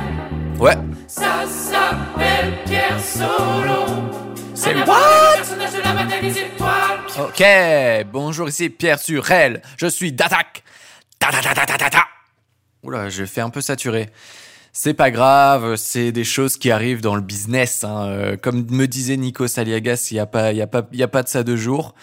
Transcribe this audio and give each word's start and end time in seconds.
Ouais. 0.59 0.77
Ça 1.07 1.45
s'appelle 1.47 2.53
Pierre 2.65 2.99
Solo. 2.99 3.85
C'est 4.55 4.75
what 4.75 5.35
personnage 5.35 5.73
de 5.73 5.81
la 5.81 5.93
bataille 5.93 6.21
des 6.21 6.39
étoiles. 6.39 6.99
Ok, 7.19 7.43
bonjour, 8.11 8.49
ici 8.49 8.69
Pierre 8.69 8.99
Surel. 8.99 9.61
Je 9.77 9.87
suis 9.87 10.11
d'attaque. 10.13 10.63
Ta 11.19 11.29
ta 11.31 11.41
ta 11.41 11.53
ta 11.53 11.65
ta 11.65 11.77
ta 11.77 11.89
ta. 11.89 12.05
Oula, 12.83 13.09
je 13.09 13.25
fais 13.25 13.41
un 13.41 13.49
peu 13.49 13.61
saturé. 13.61 14.09
C'est 14.75 14.93
pas 14.95 15.11
grave, 15.11 15.75
c'est 15.75 16.11
des 16.11 16.23
choses 16.23 16.57
qui 16.57 16.71
arrivent 16.71 17.01
dans 17.01 17.15
le 17.15 17.21
business. 17.21 17.83
hein. 17.83 18.07
Euh, 18.07 18.37
Comme 18.37 18.65
me 18.71 18.87
disait 18.87 19.17
Nico 19.17 19.47
Saliagas, 19.47 20.07
il 20.11 20.15
y 20.17 20.19
a 20.19 20.25
pas, 20.25 20.51
y 20.51 20.61
a 20.61 20.67
pas, 20.67 20.87
il 20.91 20.97
y 20.99 21.03
a 21.03 21.07
pas 21.07 21.21
de 21.23 21.27
ça 21.27 21.43
deux 21.43 21.57
jours. 21.57 21.93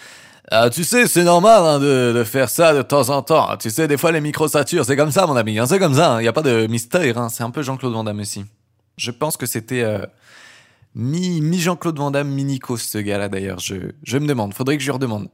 Euh, 0.53 0.69
tu 0.69 0.83
sais, 0.83 1.07
c'est 1.07 1.23
normal 1.23 1.63
hein, 1.65 1.79
de, 1.79 2.11
de 2.13 2.23
faire 2.25 2.49
ça 2.49 2.73
de 2.73 2.81
temps 2.81 3.09
en 3.09 3.21
temps. 3.21 3.55
Tu 3.57 3.69
sais, 3.69 3.87
des 3.87 3.95
fois 3.97 4.11
les 4.11 4.19
micros 4.19 4.49
saturent, 4.49 4.83
c'est 4.85 4.97
comme 4.97 5.11
ça, 5.11 5.25
mon 5.25 5.35
ami. 5.37 5.57
hein, 5.57 5.65
c'est 5.65 5.79
comme 5.79 5.93
ça. 5.95 6.17
Il 6.21 6.25
y 6.25 6.27
a 6.27 6.33
pas 6.33 6.41
de 6.41 6.67
mystère. 6.67 7.17
hein. 7.17 7.29
C'est 7.29 7.43
un 7.43 7.51
peu 7.51 7.61
Jean-Claude 7.61 7.93
Van 7.93 8.03
Damme 8.03 8.19
aussi. 8.19 8.43
Je 8.97 9.11
pense 9.11 9.37
que 9.37 9.45
c'était 9.45 9.81
euh, 9.81 10.05
mi, 10.93 11.39
mi 11.39 11.57
Jean-Claude 11.59 11.97
Van 11.97 12.11
Damme, 12.11 12.29
mi 12.29 12.43
Nico, 12.43 12.75
ce 12.75 12.97
gars-là 12.97 13.29
d'ailleurs. 13.29 13.59
Je, 13.59 13.75
je 14.03 14.17
me 14.17 14.27
demande. 14.27 14.53
Faudrait 14.53 14.75
que 14.75 14.81
je 14.83 14.87
lui 14.87 14.91
redemande. 14.93 15.29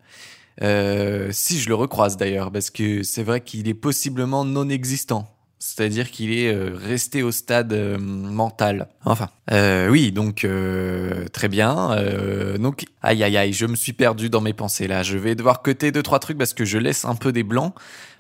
Euh, 0.61 1.29
si 1.31 1.59
je 1.59 1.67
le 1.69 1.75
recroise 1.75 2.15
d'ailleurs, 2.17 2.51
parce 2.51 2.69
que 2.69 3.01
c'est 3.03 3.23
vrai 3.23 3.41
qu'il 3.41 3.67
est 3.67 3.73
possiblement 3.75 4.45
non 4.45 4.69
existant. 4.69 5.27
C'est-à-dire 5.59 6.11
qu'il 6.11 6.31
est 6.31 6.53
euh, 6.53 6.71
resté 6.75 7.23
au 7.23 7.31
stade 7.31 7.73
euh, 7.73 7.97
mental. 7.97 8.87
Enfin, 9.05 9.29
euh, 9.51 9.89
oui, 9.89 10.11
donc 10.11 10.43
euh, 10.45 11.25
très 11.33 11.47
bien. 11.47 11.91
Euh, 11.93 12.59
donc, 12.59 12.85
aïe 13.01 13.23
aïe 13.23 13.35
aïe, 13.37 13.53
je 13.53 13.65
me 13.65 13.75
suis 13.75 13.93
perdu 13.93 14.29
dans 14.29 14.41
mes 14.41 14.53
pensées 14.53 14.87
là. 14.87 15.01
Je 15.01 15.17
vais 15.17 15.33
devoir 15.33 15.63
coter 15.63 15.91
deux 15.91 16.03
trois 16.03 16.19
trucs 16.19 16.37
parce 16.37 16.53
que 16.53 16.63
je 16.63 16.77
laisse 16.77 17.05
un 17.05 17.15
peu 17.15 17.31
des 17.31 17.41
blancs 17.41 17.73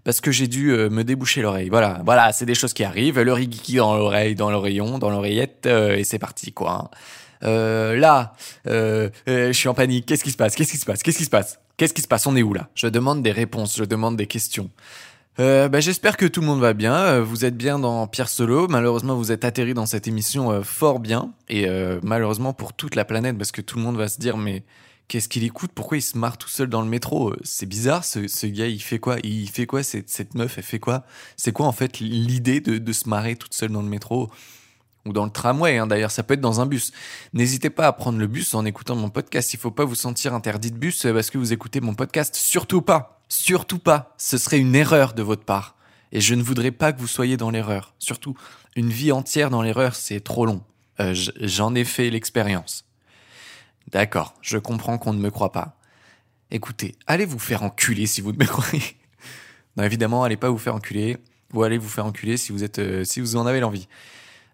parce 0.03 0.19
que 0.19 0.31
j'ai 0.31 0.47
dû 0.47 0.71
euh, 0.71 0.89
me 0.89 1.03
déboucher 1.03 1.43
l'oreille. 1.43 1.69
Voilà, 1.69 2.01
voilà, 2.05 2.31
c'est 2.31 2.45
des 2.47 2.55
choses 2.55 2.73
qui 2.73 2.83
arrivent. 2.83 3.19
Le 3.19 3.33
rigiki 3.33 3.75
dans 3.75 3.95
l'oreille, 3.95 4.33
dans 4.33 4.49
l'oreillon, 4.49 4.97
dans 4.97 5.11
l'oreillette, 5.11 5.67
et 5.67 6.03
c'est 6.03 6.19
parti 6.19 6.53
quoi. 6.53 6.89
Là, 7.43 8.33
je 8.65 9.51
suis 9.53 9.69
en 9.69 9.75
panique. 9.75 10.07
Qu'est-ce 10.07 10.23
qui 10.23 10.31
se 10.31 10.37
passe? 10.37 10.55
Qu'est-ce 10.55 10.71
qui 10.71 10.77
se 10.77 10.85
passe? 10.85 11.03
Qu'est-ce 11.03 11.17
qui 11.19 11.25
se 11.25 11.29
passe? 11.29 11.59
Qu'est-ce 11.77 11.93
qui 11.93 12.01
se 12.01 12.07
passe? 12.07 12.25
On 12.25 12.35
est 12.35 12.41
où 12.41 12.55
là? 12.55 12.69
Je 12.73 12.87
demande 12.87 13.21
des 13.21 13.31
réponses, 13.31 13.77
je 13.77 13.83
demande 13.83 14.17
des 14.17 14.25
questions. 14.25 14.71
Euh, 15.39 15.69
bah, 15.69 15.79
J'espère 15.79 16.17
que 16.17 16.25
tout 16.25 16.41
le 16.41 16.47
monde 16.47 16.59
va 16.61 16.73
bien. 16.73 16.95
Euh, 16.95 17.23
Vous 17.23 17.45
êtes 17.45 17.55
bien 17.55 17.77
dans 17.79 18.07
Pierre 18.07 18.29
Solo. 18.29 18.67
Malheureusement, 18.67 19.15
vous 19.15 19.31
êtes 19.31 19.45
atterri 19.45 19.73
dans 19.73 19.85
cette 19.85 20.07
émission 20.07 20.51
euh, 20.51 20.61
fort 20.63 20.99
bien. 20.99 21.33
Et 21.49 21.67
euh, 21.67 21.99
malheureusement 22.03 22.53
pour 22.53 22.73
toute 22.73 22.95
la 22.95 23.05
planète, 23.05 23.37
parce 23.37 23.51
que 23.51 23.61
tout 23.61 23.77
le 23.77 23.83
monde 23.83 23.97
va 23.97 24.07
se 24.07 24.19
dire, 24.19 24.37
mais 24.37 24.63
qu'est-ce 25.07 25.29
qu'il 25.29 25.43
écoute? 25.43 25.71
Pourquoi 25.75 25.97
il 25.97 26.01
se 26.01 26.17
marre 26.17 26.37
tout 26.37 26.49
seul 26.49 26.69
dans 26.69 26.81
le 26.81 26.87
métro? 26.89 27.29
Euh, 27.31 27.37
C'est 27.43 27.67
bizarre, 27.67 28.03
ce, 28.03 28.27
ce 28.27 28.47
gars, 28.47 28.67
il 28.67 28.81
fait 28.81 28.99
quoi? 28.99 29.17
Il 29.23 29.47
fait 29.49 29.67
quoi 29.67 29.83
cette, 29.83 30.09
cette 30.09 30.33
meuf, 30.33 30.57
elle 30.57 30.63
fait 30.63 30.79
quoi? 30.79 31.05
C'est 31.35 31.51
quoi 31.51 31.67
en 31.67 31.71
fait 31.71 31.99
l'idée 31.99 32.59
de, 32.59 32.79
de 32.79 32.93
se 32.93 33.07
marrer 33.07 33.35
toute 33.35 33.53
seule 33.53 33.71
dans 33.71 33.83
le 33.83 33.89
métro? 33.89 34.31
Ou 35.05 35.13
dans 35.13 35.23
le 35.23 35.31
tramway, 35.31 35.77
hein, 35.77 35.87
d'ailleurs, 35.87 36.11
ça 36.11 36.21
peut 36.23 36.33
être 36.33 36.41
dans 36.41 36.59
un 36.59 36.65
bus. 36.65 36.91
N'hésitez 37.31 37.69
pas 37.69 37.87
à 37.87 37.93
prendre 37.93 38.19
le 38.19 38.27
bus 38.27 38.53
en 38.55 38.65
écoutant 38.65 38.95
mon 38.95 39.09
podcast. 39.09 39.53
Il 39.53 39.57
faut 39.59 39.71
pas 39.71 39.85
vous 39.85 39.95
sentir 39.95 40.33
interdit 40.33 40.71
de 40.71 40.77
bus 40.77 41.05
euh, 41.05 41.13
parce 41.13 41.29
que 41.29 41.37
vous 41.37 41.53
écoutez 41.53 41.79
mon 41.79 41.93
podcast. 41.93 42.35
Surtout 42.35 42.81
pas. 42.81 43.16
Surtout 43.29 43.79
pas. 43.79 44.15
Ce 44.17 44.37
serait 44.37 44.59
une 44.59 44.75
erreur 44.75 45.13
de 45.13 45.23
votre 45.23 45.43
part. 45.43 45.75
Et 46.11 46.21
je 46.21 46.35
ne 46.35 46.43
voudrais 46.43 46.71
pas 46.71 46.93
que 46.93 46.99
vous 46.99 47.07
soyez 47.07 47.37
dans 47.37 47.49
l'erreur. 47.49 47.93
Surtout, 47.99 48.35
une 48.75 48.89
vie 48.89 49.11
entière 49.11 49.49
dans 49.49 49.61
l'erreur, 49.61 49.95
c'est 49.95 50.21
trop 50.21 50.45
long. 50.45 50.63
Euh, 50.99 51.13
J'en 51.41 51.75
ai 51.75 51.83
fait 51.83 52.09
l'expérience. 52.09 52.85
D'accord, 53.91 54.33
je 54.41 54.57
comprends 54.57 54.97
qu'on 54.97 55.13
ne 55.13 55.19
me 55.19 55.31
croit 55.31 55.51
pas. 55.51 55.77
Écoutez, 56.51 56.95
allez 57.07 57.25
vous 57.25 57.39
faire 57.39 57.63
enculer 57.63 58.05
si 58.05 58.21
vous 58.21 58.31
ne 58.31 58.37
me 58.37 58.45
croyez. 58.47 58.97
Non, 59.75 59.83
évidemment, 59.83 60.23
allez 60.23 60.37
pas 60.37 60.49
vous 60.49 60.57
faire 60.57 60.75
enculer. 60.75 61.17
Ou 61.53 61.63
allez 61.63 61.77
vous 61.77 61.87
faire 61.87 62.05
enculer 62.05 62.35
si 62.35 62.51
vous 62.51 62.63
êtes, 62.63 62.79
euh, 62.79 63.03
si 63.05 63.21
vous 63.21 63.35
en 63.37 63.45
avez 63.45 63.59
l'envie. 63.61 63.87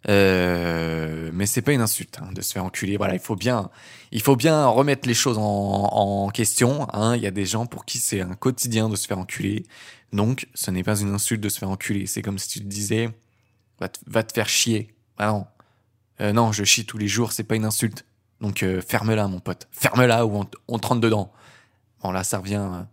Euh, 0.10 1.30
mais 1.34 1.46
c'est 1.46 1.62
pas 1.62 1.72
une 1.72 1.82
insulte 1.82 2.20
hein, 2.22 2.32
de 2.34 2.42
se 2.42 2.52
faire 2.54 2.66
enculer. 2.66 2.98
Voilà, 2.98 3.14
il 3.14 3.20
faut 3.20 3.36
bien, 3.36 3.70
il 4.12 4.22
faut 4.22 4.36
bien 4.36 4.66
remettre 4.68 5.08
les 5.08 5.14
choses 5.14 5.38
en, 5.38 5.42
en 5.44 6.30
question. 6.30 6.88
hein. 6.94 7.16
Il 7.16 7.22
y 7.24 7.28
a 7.28 7.32
des 7.32 7.46
gens 7.46 7.66
pour 7.66 7.86
qui 7.86 7.98
c'est 8.00 8.22
un 8.22 8.36
quotidien 8.36 8.90
de 8.90 8.96
se 8.96 9.08
faire 9.08 9.18
enculer. 9.20 9.66
Donc, 10.12 10.48
ce 10.54 10.72
n'est 10.72 10.84
pas 10.84 11.00
une 11.00 11.14
insulte 11.14 11.42
de 11.42 11.50
se 11.50 11.58
faire 11.60 11.70
enculer. 11.70 12.06
C'est 12.06 12.22
comme 12.22 12.38
si 12.38 12.50
tu 12.50 12.60
te 12.60 12.66
disais, 12.66 13.10
va 13.80 13.90
te, 13.90 14.00
va 14.08 14.24
te 14.24 14.34
faire 14.34 14.50
chier. 14.50 14.94
Ah 15.18 15.28
non, 15.28 15.46
Euh, 16.22 16.32
non, 16.34 16.52
je 16.52 16.64
chie 16.64 16.86
tous 16.86 16.98
les 17.00 17.08
jours. 17.08 17.32
C'est 17.32 17.44
pas 17.44 17.56
une 17.56 17.66
insulte. 17.66 18.06
Donc, 18.42 18.62
euh, 18.62 18.82
ferme-la, 18.82 19.28
mon 19.28 19.40
pote. 19.40 19.68
Ferme-la 19.72 20.26
ou 20.26 20.36
on, 20.38 20.46
on 20.68 20.78
te 20.80 20.88
rentre 20.88 21.02
dedans. 21.02 21.32
Bon, 22.04 22.12
là, 22.12 22.24
ça 22.24 22.38
revient. 22.40 22.56
euh. 22.72 22.84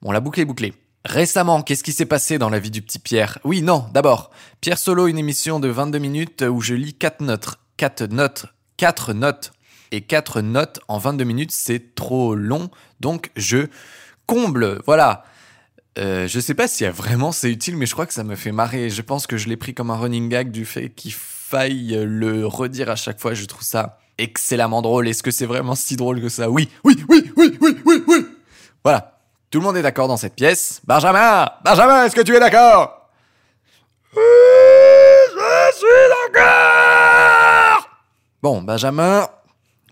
Bon, 0.00 0.12
la 0.12 0.20
boucle 0.20 0.40
est 0.40 0.44
bouclée. 0.46 0.72
Récemment, 1.08 1.62
qu'est-ce 1.62 1.82
qui 1.82 1.92
s'est 1.92 2.04
passé 2.04 2.36
dans 2.36 2.50
la 2.50 2.58
vie 2.58 2.70
du 2.70 2.82
petit 2.82 2.98
Pierre? 2.98 3.38
Oui, 3.42 3.62
non, 3.62 3.86
d'abord, 3.94 4.30
Pierre 4.60 4.76
Solo, 4.76 5.06
une 5.06 5.16
émission 5.16 5.58
de 5.58 5.68
22 5.68 5.98
minutes 5.98 6.42
où 6.42 6.60
je 6.60 6.74
lis 6.74 6.92
4 6.92 7.22
notes. 7.22 7.58
4 7.78 8.08
notes. 8.08 8.44
4 8.76 9.14
notes. 9.14 9.52
Et 9.90 10.02
4 10.02 10.42
notes 10.42 10.80
en 10.86 10.98
22 10.98 11.24
minutes, 11.24 11.50
c'est 11.50 11.94
trop 11.94 12.34
long. 12.34 12.68
Donc, 13.00 13.30
je 13.36 13.68
comble. 14.26 14.82
Voilà. 14.84 15.24
Euh, 15.98 16.28
je 16.28 16.40
sais 16.40 16.52
pas 16.52 16.68
si 16.68 16.84
vraiment 16.84 17.32
c'est 17.32 17.50
utile, 17.50 17.78
mais 17.78 17.86
je 17.86 17.94
crois 17.94 18.04
que 18.04 18.12
ça 18.12 18.22
me 18.22 18.36
fait 18.36 18.52
marrer. 18.52 18.90
Je 18.90 19.00
pense 19.00 19.26
que 19.26 19.38
je 19.38 19.48
l'ai 19.48 19.56
pris 19.56 19.72
comme 19.72 19.90
un 19.90 19.96
running 19.96 20.28
gag 20.28 20.50
du 20.50 20.66
fait 20.66 20.90
qu'il 20.90 21.14
faille 21.14 21.98
le 22.04 22.46
redire 22.46 22.90
à 22.90 22.96
chaque 22.96 23.18
fois. 23.18 23.32
Je 23.32 23.46
trouve 23.46 23.62
ça 23.62 23.98
excellemment 24.18 24.82
drôle. 24.82 25.08
Est-ce 25.08 25.22
que 25.22 25.30
c'est 25.30 25.46
vraiment 25.46 25.74
si 25.74 25.96
drôle 25.96 26.20
que 26.20 26.28
ça? 26.28 26.50
Oui, 26.50 26.68
oui, 26.84 27.02
oui, 27.08 27.32
oui, 27.38 27.56
oui, 27.62 27.78
oui, 27.86 28.04
oui. 28.06 28.26
Voilà. 28.84 29.17
Tout 29.50 29.60
le 29.60 29.64
monde 29.64 29.76
est 29.78 29.82
d'accord 29.82 30.08
dans 30.08 30.16
cette 30.16 30.34
pièce. 30.34 30.80
Benjamin 30.84 31.48
Benjamin, 31.64 32.04
est-ce 32.04 32.14
que 32.14 32.20
tu 32.20 32.34
es 32.36 32.40
d'accord? 32.40 33.08
Oui, 34.14 34.22
je 35.32 35.76
suis 35.76 35.86
d'accord 36.34 37.88
Bon, 38.42 38.62
Benjamin, 38.62 39.26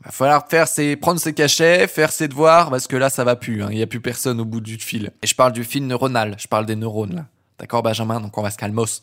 va 0.04 0.10
falloir 0.10 0.46
faire 0.48 0.68
ses, 0.68 0.96
prendre 0.96 1.18
ses 1.20 1.32
cachets, 1.32 1.86
faire 1.88 2.12
ses 2.12 2.28
devoirs, 2.28 2.70
parce 2.70 2.86
que 2.86 2.96
là, 2.96 3.08
ça 3.10 3.24
va 3.24 3.34
plus. 3.36 3.62
hein. 3.62 3.68
Il 3.70 3.78
y 3.78 3.82
a 3.82 3.86
plus 3.86 4.00
personne 4.00 4.40
au 4.40 4.44
bout 4.44 4.60
du 4.60 4.76
fil. 4.78 5.10
Et 5.22 5.26
je 5.26 5.34
parle 5.34 5.52
du 5.52 5.64
fil 5.64 5.86
neuronal. 5.86 6.36
Je 6.38 6.46
parle 6.48 6.66
des 6.66 6.76
neurones, 6.76 7.14
là. 7.16 7.24
D'accord, 7.58 7.82
Benjamin? 7.82 8.20
Donc, 8.20 8.36
on 8.36 8.42
va 8.42 8.50
se 8.50 8.58
calmos. 8.58 9.02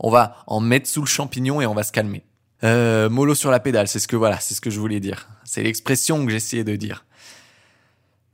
On 0.00 0.10
va 0.10 0.36
en 0.46 0.60
mettre 0.60 0.88
sous 0.88 1.02
le 1.02 1.06
champignon 1.06 1.60
et 1.60 1.66
on 1.66 1.74
va 1.74 1.82
se 1.84 1.92
calmer. 1.92 2.24
Euh, 2.64 3.08
mollo 3.10 3.34
sur 3.34 3.50
la 3.50 3.60
pédale, 3.60 3.86
c'est 3.88 3.98
ce 3.98 4.08
que 4.08 4.16
voilà, 4.16 4.40
c'est 4.40 4.54
ce 4.54 4.60
que 4.60 4.70
je 4.70 4.80
voulais 4.80 4.98
dire. 4.98 5.28
C'est 5.44 5.62
l'expression 5.62 6.24
que 6.24 6.32
j'essayais 6.32 6.64
de 6.64 6.74
dire. 6.76 7.04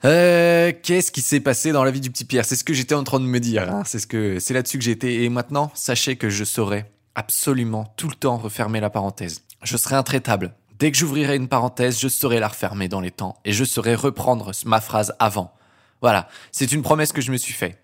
Euh, 0.05 0.73
qu'est-ce 0.83 1.13
qui 1.13 1.21
s'est 1.21 1.41
passé 1.41 1.73
dans 1.73 1.85
la 1.85 1.91
vie 1.91 2.01
du 2.01 2.11
petit 2.11 2.25
Pierre? 2.25 2.45
C'est 2.45 2.57
ce 2.57 2.65
que 2.65 2.73
j'étais 2.73 2.95
en 2.95 3.05
train 3.05 3.21
de 3.21 3.25
me 3.27 3.39
dire. 3.41 3.71
hein. 3.71 3.83
C'est 3.85 3.99
ce 3.99 4.07
que 4.07 4.39
c'est 4.39 4.55
là-dessus 4.55 4.79
que 4.79 4.85
j'étais. 4.85 5.23
Et 5.25 5.29
maintenant, 5.29 5.71
sachez 5.75 6.17
que 6.17 6.31
je 6.31 6.45
saurai 6.45 6.87
absolument 7.15 7.93
tout 7.97 8.09
le 8.09 8.15
temps 8.15 8.39
refermer 8.39 8.81
la 8.81 8.89
parenthèse. 8.91 9.43
Je 9.63 9.77
serai 9.77 9.97
intraitable. 9.97 10.55
Dès 10.79 10.91
que 10.91 10.97
j'ouvrirai 10.97 11.37
une 11.37 11.49
parenthèse, 11.49 12.01
je 12.01 12.09
saurai 12.09 12.41
la 12.41 12.49
refermer 12.49 12.89
dans 12.89 13.01
les 13.03 13.11
temps 13.11 13.37
et 13.45 13.53
je 13.53 13.65
saurai 13.65 13.95
reprendre 13.95 14.53
ma 14.65 14.81
phrase 14.81 15.15
avant. 15.19 15.53
Voilà, 16.01 16.29
c'est 16.53 16.73
une 16.73 16.81
promesse 16.81 17.13
que 17.13 17.21
je 17.21 17.31
me 17.31 17.37
suis 17.37 17.53
fait. 17.53 17.79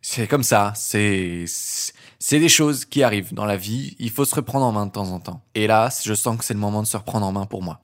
C'est 0.00 0.26
comme 0.26 0.42
ça, 0.42 0.72
c'est 0.74 1.44
c'est 2.18 2.38
des 2.38 2.48
choses 2.48 2.86
qui 2.86 3.02
arrivent 3.02 3.34
dans 3.34 3.44
la 3.44 3.58
vie, 3.58 3.96
il 3.98 4.10
faut 4.10 4.24
se 4.24 4.34
reprendre 4.34 4.64
en 4.64 4.72
main 4.72 4.86
de 4.86 4.90
temps 4.92 5.10
en 5.10 5.20
temps. 5.20 5.42
Et 5.54 5.66
là, 5.66 5.90
je 6.02 6.14
sens 6.14 6.38
que 6.38 6.44
c'est 6.44 6.54
le 6.54 6.60
moment 6.60 6.82
de 6.82 6.86
se 6.86 6.96
reprendre 6.96 7.26
en 7.26 7.32
main 7.32 7.44
pour 7.44 7.62
moi. 7.62 7.80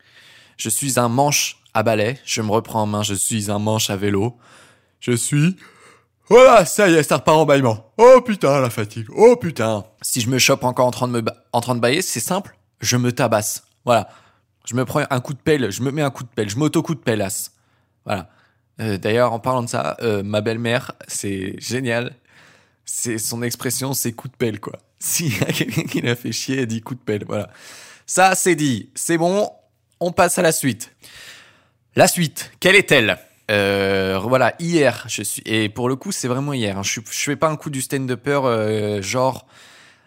Je 0.56 0.71
suis 0.71 0.98
un 0.98 1.09
manche 1.10 1.59
à 1.75 1.83
balai, 1.83 2.19
je 2.25 2.43
me 2.43 2.51
reprends 2.51 2.83
en 2.83 2.87
main, 2.87 3.03
je 3.03 3.15
suis 3.15 3.51
un 3.51 3.59
manche 3.59 3.91
à 3.91 3.97
vélo. 3.97 4.37
Je 5.01 5.13
suis 5.13 5.57
voilà, 6.31 6.65
ça 6.65 6.89
y 6.89 6.95
est, 6.95 7.03
ça 7.03 7.17
repart 7.17 7.39
en 7.39 7.45
bâillement. 7.45 7.93
Oh 7.99 8.21
putain, 8.25 8.61
la 8.61 8.71
fatigue. 8.71 9.07
Oh 9.17 9.35
putain. 9.35 9.85
Si 10.01 10.21
je 10.21 10.31
me 10.31 10.39
chope 10.39 10.63
encore 10.63 10.87
en 10.87 10.93
train 10.93 11.09
de 11.09 11.21
me 11.21 11.25
en 11.53 11.61
train 11.61 11.75
de 11.75 11.81
bailler, 11.81 12.03
c'est 12.03 12.21
simple, 12.21 12.57
je 12.81 12.97
me 12.97 13.11
tabasse. 13.11 13.65
Voilà. 13.85 14.09
Je 14.65 14.77
me 14.77 14.85
prends 14.85 15.03
un 15.11 15.21
coup 15.21 15.35
de 15.35 15.41
pelle, 15.41 15.73
je 15.73 15.83
me 15.83 15.91
mets 15.91 16.03
un 16.03 16.11
coup 16.11 16.23
de 16.23 16.29
pelle, 16.29 16.49
je 16.49 16.57
m'auto-coup 16.57 16.95
de 16.95 17.01
pellasse. 17.01 17.57
Voilà. 18.05 18.31
Euh, 18.81 18.97
D'ailleurs, 18.97 19.33
en 19.33 19.41
parlant 19.41 19.65
de 19.65 19.69
ça, 19.69 19.97
euh, 20.03 20.23
ma 20.23 20.41
belle-mère, 20.41 20.93
c'est 21.09 21.57
génial. 21.59 22.15
C'est 22.84 23.19
son 23.19 23.43
expression, 23.43 23.93
c'est 23.93 24.13
coup 24.13 24.28
de 24.28 24.37
pelle, 24.37 24.61
quoi. 24.61 24.78
S'il 25.01 25.37
y 25.37 25.43
a 25.43 25.47
quelqu'un 25.47 25.83
qui 25.83 26.01
l'a 26.01 26.15
fait 26.15 26.31
chier, 26.31 26.61
elle 26.61 26.66
dit 26.66 26.81
coup 26.81 26.95
de 26.95 27.01
pelle, 27.01 27.25
voilà. 27.27 27.51
Ça, 28.07 28.37
c'est 28.37 28.55
dit. 28.55 28.91
C'est 28.95 29.19
bon, 29.19 29.51
on 29.99 30.13
passe 30.13 30.39
à 30.39 30.43
la 30.43 30.53
suite. 30.53 30.95
La 31.97 32.07
suite, 32.07 32.53
quelle 32.60 32.77
est-elle? 32.77 33.19
Euh, 33.51 34.19
Voilà, 34.22 34.54
hier, 34.59 35.04
je 35.09 35.22
suis... 35.22 35.42
Et 35.45 35.69
pour 35.69 35.89
le 35.89 35.97
coup, 35.97 36.13
c'est 36.13 36.28
vraiment 36.28 36.53
hier. 36.53 36.78
hein. 36.78 36.83
Je, 36.83 37.01
je 37.04 37.19
fais 37.19 37.37
pas 37.37 37.48
un 37.48 37.57
coup 37.57 37.71
du 37.71 37.81
stand-upper 37.83 38.41
euh, 38.45 39.03
genre... 39.03 39.47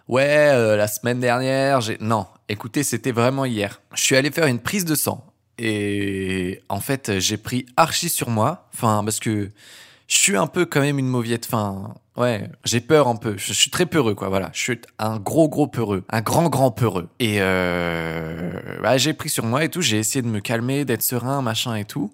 Ouais, 0.10 0.50
euh, 0.52 0.76
la 0.76 0.88
semaine 0.88 1.20
dernière, 1.22 1.80
j'ai... 1.82 1.98
Non, 2.02 2.28
écoutez, 2.50 2.84
c'était 2.84 3.12
vraiment 3.14 3.46
hier. 3.46 3.82
Je 3.96 4.04
suis 4.04 4.16
allé 4.18 4.32
faire 4.32 4.48
une 4.48 4.60
prise 4.60 4.84
de 4.86 4.96
sang. 4.96 5.26
Et 5.58 6.62
en 6.68 6.80
fait, 6.82 7.20
j'ai 7.20 7.38
pris 7.38 7.66
archi 7.78 8.10
sur 8.10 8.30
moi. 8.30 8.68
Enfin, 8.74 9.02
parce 9.04 9.20
que 9.20 9.50
je 10.08 10.18
suis 10.18 10.38
un 10.38 10.48
peu 10.48 10.66
quand 10.66 10.82
même 10.82 11.00
une 11.00 11.08
mauviette. 11.08 11.46
Enfin, 11.46 11.96
ouais, 12.18 12.50
j'ai 12.66 12.82
peur 12.82 13.08
un 13.08 13.16
peu. 13.16 13.38
Je, 13.38 13.54
suis 13.54 13.72
très 13.72 13.86
peureux, 13.86 14.16
quoi. 14.16 14.30
Voilà, 14.30 14.50
je 14.54 14.60
suis 14.60 14.82
un 15.00 15.18
gros, 15.18 15.50
gros 15.50 15.68
peureux. 15.68 16.04
Un 16.10 16.22
grand, 16.22 16.50
grand 16.50 16.72
peureux. 16.72 17.10
Et 17.20 17.38
euh, 17.40 18.52
bah, 18.82 18.98
j'ai 18.98 19.14
pris 19.14 19.30
sur 19.30 19.46
moi 19.46 19.64
et 19.64 19.70
tout. 19.70 19.82
J'ai 19.82 19.98
essayé 19.98 20.22
de 20.22 20.28
me 20.28 20.40
calmer, 20.40 20.86
d'être 20.86 21.04
serein, 21.04 21.42
machin 21.42 21.76
et 21.76 21.86
tout. 21.86 22.14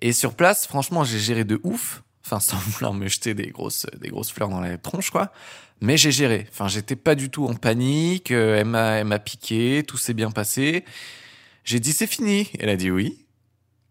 Et 0.00 0.12
sur 0.12 0.34
place, 0.34 0.66
franchement, 0.66 1.04
j'ai 1.04 1.18
géré 1.18 1.44
de 1.44 1.60
ouf. 1.64 2.02
Enfin, 2.24 2.40
sans 2.40 2.56
vouloir 2.56 2.94
me 2.94 3.08
jeter 3.08 3.34
des 3.34 3.48
grosses, 3.48 3.86
des 4.00 4.08
grosses 4.08 4.30
fleurs 4.30 4.48
dans 4.48 4.60
la 4.60 4.78
tronche, 4.78 5.10
quoi. 5.10 5.32
Mais 5.80 5.96
j'ai 5.96 6.12
géré. 6.12 6.46
Enfin, 6.50 6.68
j'étais 6.68 6.96
pas 6.96 7.14
du 7.14 7.28
tout 7.28 7.46
en 7.46 7.54
panique. 7.54 8.30
euh, 8.30 8.58
Elle 8.58 8.66
m'a, 8.66 8.92
elle 8.92 9.06
m'a 9.06 9.18
piqué. 9.18 9.84
Tout 9.86 9.98
s'est 9.98 10.14
bien 10.14 10.30
passé. 10.30 10.84
J'ai 11.64 11.80
dit, 11.80 11.92
c'est 11.92 12.06
fini. 12.06 12.48
Elle 12.60 12.68
a 12.68 12.76
dit 12.76 12.90
oui. 12.90 13.26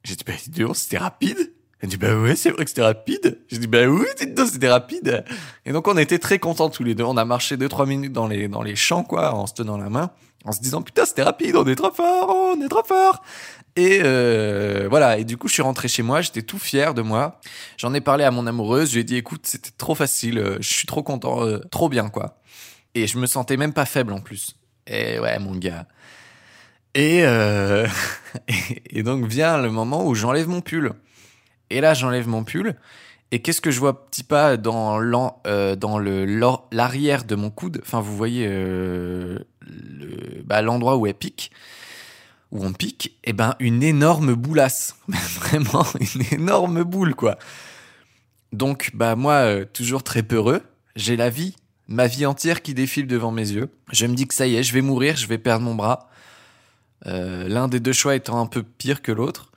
J'ai 0.03 0.15
dit, 0.15 0.23
bah, 0.25 0.33
c'était 0.73 0.97
rapide. 0.97 1.54
Elle 1.85 1.91
dit, 1.91 1.97
bah 1.97 2.15
ouais, 2.15 2.35
c'est 2.35 2.49
vrai 2.49 2.63
que 2.63 2.71
c'était 2.71 2.81
rapide. 2.81 3.37
J'ai 3.47 3.59
dit, 3.59 3.67
bah 3.67 3.85
oui, 3.85 4.07
c'était 4.17 4.69
rapide. 4.69 5.23
Et 5.67 5.71
donc, 5.71 5.87
on 5.87 5.95
était 5.99 6.17
très 6.17 6.39
contents 6.39 6.71
tous 6.71 6.83
les 6.83 6.95
deux. 6.95 7.03
On 7.03 7.15
a 7.15 7.25
marché 7.25 7.57
deux, 7.57 7.69
trois 7.69 7.85
minutes 7.85 8.11
dans 8.11 8.27
les, 8.27 8.47
dans 8.47 8.63
les 8.63 8.75
champs, 8.75 9.03
quoi, 9.03 9.35
en 9.35 9.45
se 9.45 9.53
tenant 9.53 9.77
la 9.77 9.91
main, 9.91 10.09
en 10.45 10.51
se 10.51 10.61
disant, 10.61 10.81
putain, 10.81 11.05
c'était 11.05 11.21
rapide, 11.21 11.55
on 11.55 11.67
est 11.67 11.75
trop 11.75 11.91
fort, 11.91 12.35
on 12.35 12.59
est 12.59 12.69
trop 12.69 12.83
fort. 12.83 13.21
Et 13.75 13.99
euh, 14.01 14.87
voilà, 14.89 15.19
et 15.19 15.25
du 15.25 15.37
coup, 15.37 15.47
je 15.47 15.53
suis 15.53 15.61
rentré 15.61 15.87
chez 15.87 16.01
moi, 16.01 16.21
j'étais 16.21 16.41
tout 16.41 16.57
fier 16.57 16.95
de 16.95 17.03
moi. 17.03 17.39
J'en 17.77 17.93
ai 17.93 18.01
parlé 18.01 18.23
à 18.23 18.31
mon 18.31 18.47
amoureuse, 18.47 18.89
je 18.89 18.95
lui 18.95 19.01
ai 19.01 19.03
dit, 19.03 19.17
écoute, 19.17 19.41
c'était 19.43 19.69
trop 19.77 19.93
facile, 19.93 20.57
je 20.59 20.67
suis 20.67 20.87
trop 20.87 21.03
content, 21.03 21.45
euh, 21.45 21.59
trop 21.69 21.87
bien, 21.87 22.09
quoi. 22.09 22.39
Et 22.95 23.05
je 23.05 23.19
me 23.19 23.27
sentais 23.27 23.57
même 23.57 23.73
pas 23.73 23.85
faible 23.85 24.11
en 24.11 24.21
plus. 24.21 24.55
Et 24.87 25.19
ouais, 25.19 25.37
mon 25.37 25.53
gars. 25.55 25.85
Et, 26.95 27.23
euh, 27.25 27.85
et 28.89 29.03
donc 29.03 29.25
vient 29.25 29.61
le 29.61 29.69
moment 29.69 30.03
où 30.03 30.15
j'enlève 30.15 30.47
mon 30.47 30.61
pull. 30.61 30.95
Et 31.69 31.81
là, 31.81 31.93
j'enlève 31.93 32.27
mon 32.27 32.43
pull. 32.43 32.75
Et 33.31 33.41
qu'est-ce 33.41 33.59
que 33.59 33.71
je 33.71 33.79
vois 33.79 34.05
petit 34.05 34.23
pas 34.23 34.55
dans 34.55 34.99
euh, 35.47 35.75
l'arrière 36.71 37.23
de 37.23 37.35
mon 37.35 37.49
coude? 37.49 37.81
Enfin, 37.81 37.99
vous 37.99 38.15
voyez 38.15 38.45
euh, 38.47 39.39
le- 39.61 40.43
bah, 40.43 40.61
l'endroit 40.61 40.95
où 40.97 41.07
elle 41.07 41.15
pique, 41.15 41.51
où 42.51 42.63
on 42.63 42.71
pique. 42.71 43.17
Et 43.23 43.33
ben, 43.33 43.55
une 43.59 43.81
énorme 43.83 44.35
boulasse, 44.35 44.95
vraiment 45.07 45.85
une 45.99 46.21
énorme 46.31 46.83
boule, 46.83 47.15
quoi. 47.15 47.37
Donc, 48.53 48.91
bah 48.93 49.15
moi, 49.15 49.33
euh, 49.33 49.65
toujours 49.65 50.03
très 50.03 50.23
peureux, 50.23 50.61
j'ai 50.95 51.17
la 51.17 51.29
vie, 51.29 51.55
ma 51.87 52.07
vie 52.07 52.25
entière 52.25 52.61
qui 52.61 52.73
défile 52.73 53.07
devant 53.07 53.31
mes 53.31 53.49
yeux. 53.51 53.69
Je 53.91 54.05
me 54.05 54.13
dis 54.13 54.27
que 54.27 54.35
ça 54.35 54.47
y 54.47 54.55
est, 54.55 54.63
je 54.63 54.71
vais 54.71 54.81
mourir, 54.81 55.17
je 55.17 55.27
vais 55.27 55.39
perdre 55.39 55.65
mon 55.65 55.75
bras. 55.75 56.09
L'un 57.05 57.67
des 57.67 57.79
deux 57.79 57.93
choix 57.93 58.15
étant 58.15 58.39
un 58.39 58.47
peu 58.47 58.63
pire 58.63 59.03
que 59.03 59.11
l'autre. 59.11 59.51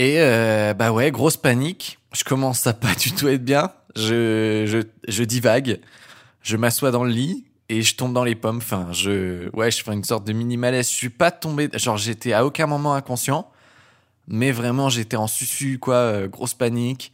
Et 0.00 0.18
euh, 0.18 0.72
bah 0.72 0.92
ouais, 0.92 1.10
grosse 1.10 1.36
panique. 1.36 1.98
Je 2.14 2.24
commence 2.24 2.66
à 2.66 2.72
pas 2.72 2.94
du 2.98 3.12
tout 3.12 3.28
être 3.28 3.44
bien. 3.44 3.70
Je, 3.94 4.64
je, 4.66 4.78
je 5.12 5.24
divague. 5.24 5.78
Je 6.40 6.56
m'assois 6.56 6.90
dans 6.90 7.04
le 7.04 7.10
lit 7.10 7.44
et 7.68 7.82
je 7.82 7.96
tombe 7.96 8.14
dans 8.14 8.24
les 8.24 8.34
pommes. 8.34 8.56
Enfin, 8.56 8.88
je, 8.92 9.54
ouais, 9.54 9.70
je 9.70 9.84
fais 9.84 9.92
une 9.92 10.02
sorte 10.02 10.26
de 10.26 10.32
mini 10.32 10.56
malaise. 10.56 10.88
Je 10.88 10.94
suis 10.94 11.10
pas 11.10 11.30
tombé, 11.30 11.68
genre 11.74 11.98
j'étais 11.98 12.32
à 12.32 12.46
aucun 12.46 12.66
moment 12.66 12.94
inconscient, 12.94 13.50
mais 14.26 14.52
vraiment 14.52 14.88
j'étais 14.88 15.18
en 15.18 15.26
susu 15.26 15.78
quoi, 15.78 15.96
euh, 15.96 16.28
grosse 16.28 16.54
panique. 16.54 17.12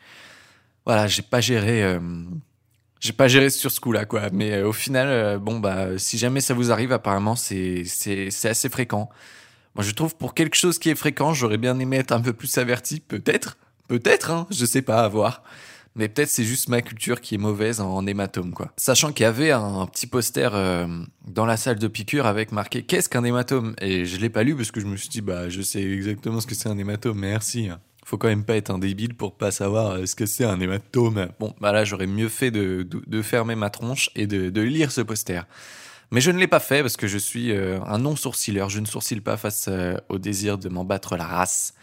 Voilà, 0.85 1.09
j'ai 1.09 1.23
pas 1.23 1.41
géré, 1.41 1.83
euh, 1.83 1.99
j'ai 3.01 3.13
pas 3.13 3.27
géré 3.27 3.51
sur 3.51 3.73
ce 3.73 3.81
coup-là 3.81 4.05
quoi. 4.05 4.31
Mais 4.33 4.63
au 4.63 4.73
final, 4.73 5.41
bon 5.41 5.59
bah, 5.59 5.99
si 5.99 6.19
jamais 6.19 6.41
ça 6.41 6.55
vous 6.55 6.71
arrive, 6.71 6.93
apparemment 6.93 7.35
c'est 7.35 7.83
assez 8.45 8.69
fréquent. 8.69 9.11
Moi, 9.77 9.85
je 9.85 9.91
trouve 9.91 10.17
pour 10.17 10.33
quelque 10.33 10.57
chose 10.57 10.79
qui 10.79 10.89
est 10.89 10.95
fréquent, 10.95 11.35
j'aurais 11.35 11.59
bien 11.59 11.79
aimé 11.79 11.99
être 11.99 12.13
un 12.13 12.21
peu 12.23 12.33
plus 12.33 12.57
averti, 12.57 12.99
peut-être, 12.99 13.59
peut-être, 13.89 14.31
hein, 14.31 14.47
je 14.51 14.65
sais 14.65 14.81
pas, 14.81 15.05
à 15.05 15.09
voir. 15.09 15.43
Mais 15.95 16.09
peut-être 16.09 16.31
c'est 16.31 16.45
juste 16.45 16.71
ma 16.71 16.81
culture 16.81 17.21
qui 17.21 17.35
est 17.35 17.39
mauvaise 17.39 17.83
en, 17.83 18.07
hématome, 18.07 18.55
quoi. 18.55 18.73
Sachant 18.79 19.13
qu'il 19.13 19.25
y 19.25 19.27
avait 19.27 19.51
un, 19.51 19.87
petit 19.87 20.07
poster 20.07 20.51
euh, 20.55 20.87
dans 21.27 21.45
la 21.45 21.59
salle 21.59 21.79
de 21.79 21.89
piqûre 21.89 22.25
avec 22.25 22.53
marqué 22.53 22.85
Qu'est-ce 22.85 23.11
qu'un 23.11 23.23
hématome? 23.23 23.75
Et 23.83 24.07
je 24.07 24.17
l'ai 24.17 24.31
pas 24.31 24.45
lu 24.45 24.57
parce 24.57 24.71
que 24.71 24.81
je 24.81 24.87
me 24.87 24.97
suis 24.97 25.11
dit, 25.11 25.21
bah, 25.21 25.51
je 25.51 25.61
sais 25.61 25.83
exactement 25.83 26.41
ce 26.41 26.47
que 26.47 26.55
c'est 26.55 26.71
un 26.71 26.79
hématome, 26.79 27.19
merci. 27.19 27.69
Faut 28.03 28.17
quand 28.17 28.29
même 28.29 28.45
pas 28.45 28.57
être 28.57 28.71
un 28.71 28.79
débile 28.79 29.15
pour 29.15 29.37
pas 29.37 29.51
savoir 29.51 29.91
euh, 29.91 30.07
ce 30.07 30.15
que 30.15 30.25
c'est 30.25 30.45
un 30.45 30.59
hématome. 30.59 31.29
Bon, 31.39 31.55
bah 31.61 31.73
là, 31.73 31.85
j'aurais 31.85 32.07
mieux 32.07 32.31
fait 32.31 32.51
de, 32.51 32.83
de, 32.83 33.03
de 33.07 33.23
fermer 33.23 33.57
ma 33.57 33.69
tronche 33.69 34.09
et 34.17 34.27
de, 34.27 34.49
de 34.49 34.61
lire 34.63 34.91
ce 34.91 35.03
poster. 35.03 35.47
Mais 36.11 36.21
je 36.21 36.31
ne 36.31 36.39
l'ai 36.39 36.47
pas 36.47 36.61
fait 36.61 36.83
parce 36.83 36.97
que 36.97 37.07
je 37.07 37.19
suis 37.19 37.53
euh, 37.53 37.81
un 37.87 37.99
non-sourcileur. 37.99 38.69
Je 38.69 38.81
ne 38.81 38.87
sourcille 38.87 39.21
pas 39.21 39.37
face 39.37 39.67
euh, 39.69 39.97
au 40.09 40.19
désir 40.19 40.59
de 40.59 40.69
m'en 40.69 40.85
battre 40.85 41.17
la 41.17 41.25
race. 41.25 41.75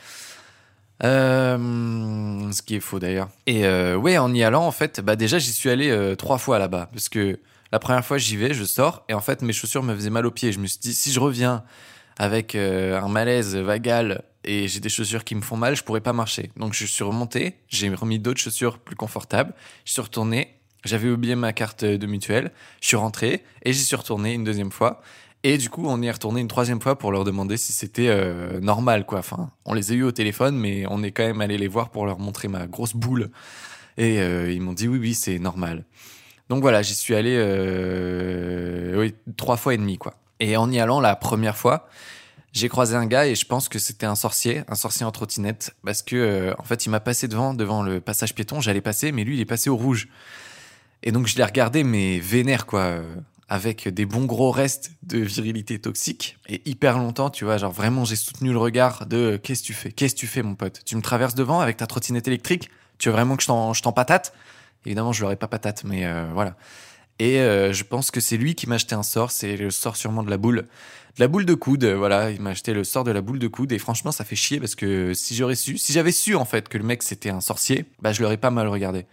Euh, 1.04 2.52
ce 2.52 2.62
qui 2.62 2.76
est 2.76 2.80
faux 2.80 3.00
d'ailleurs. 3.00 3.30
Et 3.46 3.68
ouais, 3.96 4.18
en 4.18 4.34
y 4.34 4.44
allant, 4.44 4.66
en 4.66 4.72
fait, 4.72 5.02
bah 5.02 5.16
déjà 5.16 5.38
j'y 5.38 5.52
suis 5.52 5.70
allé 5.70 6.16
trois 6.18 6.38
fois 6.38 6.60
là-bas 6.60 6.90
parce 6.94 7.10
que 7.10 7.40
la 7.74 7.80
première 7.80 8.06
fois 8.06 8.18
j'y 8.18 8.38
vais, 8.38 8.54
je 8.54 8.64
sors 8.64 9.04
et 9.10 9.14
en 9.14 9.20
fait 9.20 9.42
mes 9.42 9.52
chaussures 9.52 9.84
me 9.84 9.94
faisaient 9.96 10.12
mal 10.12 10.26
aux 10.26 10.32
pieds. 10.32 10.54
Je 10.54 10.60
me 10.60 10.68
suis 10.68 10.80
dit 10.80 10.94
si 10.94 11.12
je 11.12 11.20
reviens 11.20 11.64
avec 12.18 12.56
un 12.56 13.08
malaise 13.10 13.58
vagal 13.58 14.24
et 14.46 14.68
j'ai 14.70 14.80
des 14.80 14.90
chaussures 14.90 15.26
qui 15.26 15.36
me 15.36 15.42
font 15.42 15.58
mal, 15.58 15.76
je 15.76 15.84
pourrais 15.84 16.00
pas 16.00 16.14
marcher. 16.14 16.52
Donc 16.56 16.74
je 16.74 16.86
suis 16.86 17.04
remonté, 17.04 17.56
j'ai 17.68 17.90
remis 17.90 18.20
d'autres 18.20 18.40
chaussures 18.40 18.78
plus 18.78 18.96
confortables. 18.96 19.54
Je 19.84 19.94
suis 19.94 20.02
retourné, 20.02 20.56
j'avais 20.84 21.10
oublié 21.10 21.36
ma 21.36 21.54
carte 21.54 21.86
de 21.86 22.08
mutuelle, 22.08 22.52
je 22.82 22.88
suis 22.88 22.98
rentré 22.98 23.44
et 23.64 23.74
j'y 23.74 23.84
suis 23.84 23.96
retourné 23.96 24.34
une 24.34 24.44
deuxième 24.44 24.72
fois. 24.72 25.02
Et 25.46 25.58
du 25.58 25.70
coup, 25.70 25.86
on 25.88 26.02
y 26.02 26.08
est 26.08 26.12
retourné 26.12 26.40
une 26.40 26.48
troisième 26.48 26.82
fois 26.82 26.98
pour 26.98 27.12
leur 27.12 27.26
demander 27.26 27.58
si 27.58 27.74
c'était 27.74 28.08
euh, 28.08 28.62
normal, 28.62 29.06
quoi. 29.06 29.20
Enfin, 29.20 29.52
on 29.66 29.74
les 29.74 29.92
a 29.92 29.96
eu 29.96 30.04
au 30.04 30.12
téléphone, 30.12 30.56
mais 30.56 30.86
on 30.90 31.04
est 31.04 31.12
quand 31.12 31.24
même 31.24 31.42
allé 31.42 31.58
les 31.58 31.68
voir 31.68 31.90
pour 31.90 32.06
leur 32.06 32.18
montrer 32.18 32.48
ma 32.48 32.66
grosse 32.66 32.96
boule. 32.96 33.30
Et 33.98 34.22
euh, 34.22 34.52
ils 34.52 34.62
m'ont 34.62 34.74
dit 34.74 34.88
oui, 34.88 35.00
oui, 35.00 35.14
c'est 35.14 35.40
normal. 35.40 35.84
Donc 36.50 36.62
voilà, 36.62 36.82
j'y 36.82 36.96
suis 36.96 37.16
allé 37.16 37.36
euh, 37.38 39.00
oui, 39.00 39.16
trois 39.38 39.58
fois 39.58 39.74
et 39.74 39.78
demi, 39.78 39.98
quoi. 39.98 40.16
Et 40.40 40.58
en 40.58 40.72
y 40.72 40.80
allant 40.80 41.00
la 41.00 41.16
première 41.16 41.58
fois, 41.58 41.88
j'ai 42.52 42.70
croisé 42.70 42.96
un 42.96 43.06
gars 43.06 43.26
et 43.26 43.36
je 43.36 43.46
pense 43.46 43.70
que 43.70 43.80
c'était 43.80 44.06
un 44.06 44.16
sorcier, 44.16 44.64
un 44.68 44.76
sorcier 44.76 45.06
en 45.06 45.12
trottinette, 45.12 45.76
parce 45.84 46.02
que 46.02 46.16
euh, 46.16 46.54
en 46.58 46.64
fait, 46.64 46.86
il 46.86 46.90
m'a 46.90 47.00
passé 47.00 47.28
devant, 47.28 47.54
devant 47.54 47.82
le 47.82 48.00
passage 48.00 48.36
piéton. 48.36 48.62
J'allais 48.62 48.82
passer, 48.82 49.12
mais 49.12 49.24
lui, 49.24 49.36
il 49.36 49.42
est 49.42 49.46
passé 49.46 49.70
au 49.70 49.76
rouge. 49.76 50.10
Et 51.04 51.12
donc 51.12 51.28
je 51.28 51.36
l'ai 51.36 51.44
regardé, 51.44 51.84
mais 51.84 52.20
vénère, 52.20 52.66
quoi. 52.66 52.80
euh, 52.80 53.16
avec 53.50 53.88
des 53.90 54.06
bons 54.06 54.26
gros 54.26 54.50
restes 54.50 54.94
de 55.04 55.20
virilité 55.20 55.78
toxique 55.78 56.38
et 56.48 56.62
hyper 56.66 56.98
longtemps, 56.98 57.30
tu 57.30 57.44
vois, 57.44 57.58
genre 57.58 57.74
vraiment 57.74 58.04
j'ai 58.06 58.16
soutenu 58.16 58.52
le 58.52 58.58
regard 58.58 59.06
de 59.06 59.18
euh, 59.18 59.38
qu'est-ce 59.38 59.62
que 59.62 59.68
tu 59.68 59.74
fais? 59.74 59.92
Qu'est-ce 59.92 60.16
que 60.16 60.20
tu 60.22 60.28
fais 60.28 60.42
mon 60.42 60.56
pote? 60.56 60.82
Tu 60.86 60.96
me 60.96 61.02
traverses 61.02 61.36
devant 61.36 61.60
avec 61.60 61.78
ta 61.78 61.86
trottinette 61.86 62.28
électrique? 62.28 62.72
Tu 62.98 63.10
veux 63.10 63.14
vraiment 63.14 63.36
que 63.36 63.44
je 63.44 63.48
t'en, 63.48 63.92
patate 63.92 64.34
Évidemment, 64.86 65.12
je 65.12 65.22
l'aurais 65.22 65.36
pas 65.36 65.48
patate, 65.48 65.84
mais 65.84 66.06
euh, 66.06 66.32
voilà. 66.34 66.56
Et 67.20 67.36
je 67.36 67.84
pense 67.84 68.10
que 68.10 68.20
c'est 68.20 68.38
lui 68.38 68.56
qui 68.56 68.68
m'a 68.68 68.76
acheté 68.76 68.96
un 68.96 69.04
sort, 69.04 69.32
c'est 69.32 69.56
le 69.56 69.70
sort 69.70 69.96
sûrement 69.96 70.24
de 70.24 70.30
la 70.32 70.38
boule. 70.38 70.66
De 71.16 71.20
la 71.20 71.28
boule 71.28 71.46
de 71.46 71.54
coude, 71.54 71.86
voilà, 71.86 72.32
il 72.32 72.42
m'a 72.42 72.50
acheté 72.50 72.74
le 72.74 72.84
sort 72.84 73.04
de 73.04 73.12
la 73.12 73.22
boule 73.22 73.40
de 73.40 73.48
coude 73.48 73.72
et 73.72 73.78
franchement 73.78 74.12
ça 74.12 74.26
fait 74.26 74.36
chier 74.36 74.60
parce 74.60 74.74
que 74.74 75.14
si 75.14 75.36
j'aurais 75.36 75.56
su, 75.56 75.78
si 75.78 75.94
j'avais 75.94 76.12
su 76.12 76.36
en 76.36 76.44
fait 76.44 76.68
que 76.68 76.78
le 76.78 76.84
mec 76.84 77.04
c'était 77.04 77.30
un 77.30 77.40
sorcier, 77.40 77.86
bah 78.02 78.14
je 78.14 78.24
l'aurais 78.24 78.38
pas 78.38 78.50
mal 78.50 78.68
regardé. 78.68 79.06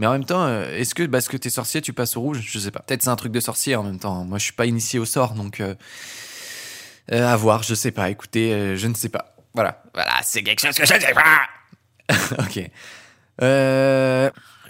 Mais 0.00 0.06
en 0.06 0.12
même 0.12 0.24
temps, 0.24 0.44
euh, 0.46 0.78
est-ce 0.78 0.94
que 0.94 1.02
parce 1.02 1.28
que 1.28 1.36
t'es 1.36 1.50
sorcier, 1.50 1.82
tu 1.82 1.92
passes 1.92 2.16
au 2.16 2.22
rouge? 2.22 2.40
Je 2.42 2.58
sais 2.58 2.70
pas. 2.70 2.80
Peut-être 2.80 3.02
c'est 3.02 3.10
un 3.10 3.16
truc 3.16 3.32
de 3.32 3.40
sorcier 3.40 3.76
en 3.76 3.82
même 3.82 3.98
temps. 3.98 4.24
Moi, 4.24 4.38
je 4.38 4.44
suis 4.44 4.54
pas 4.54 4.64
initié 4.64 4.98
au 4.98 5.04
sort, 5.04 5.34
donc 5.34 5.60
euh, 5.60 5.74
euh, 7.12 7.28
à 7.28 7.36
voir. 7.36 7.62
Je 7.62 7.74
sais 7.74 7.90
pas. 7.90 8.08
Écoutez, 8.08 8.54
euh, 8.54 8.76
je 8.76 8.86
ne 8.86 8.94
sais 8.94 9.10
pas. 9.10 9.36
Voilà, 9.52 9.82
voilà, 9.92 10.12
c'est 10.22 10.42
quelque 10.42 10.60
chose 10.62 10.74
que 10.74 10.86
je 10.86 10.94
ne 10.94 11.00
sais 11.00 11.12
pas. 11.12 11.42
ok. 12.38 12.70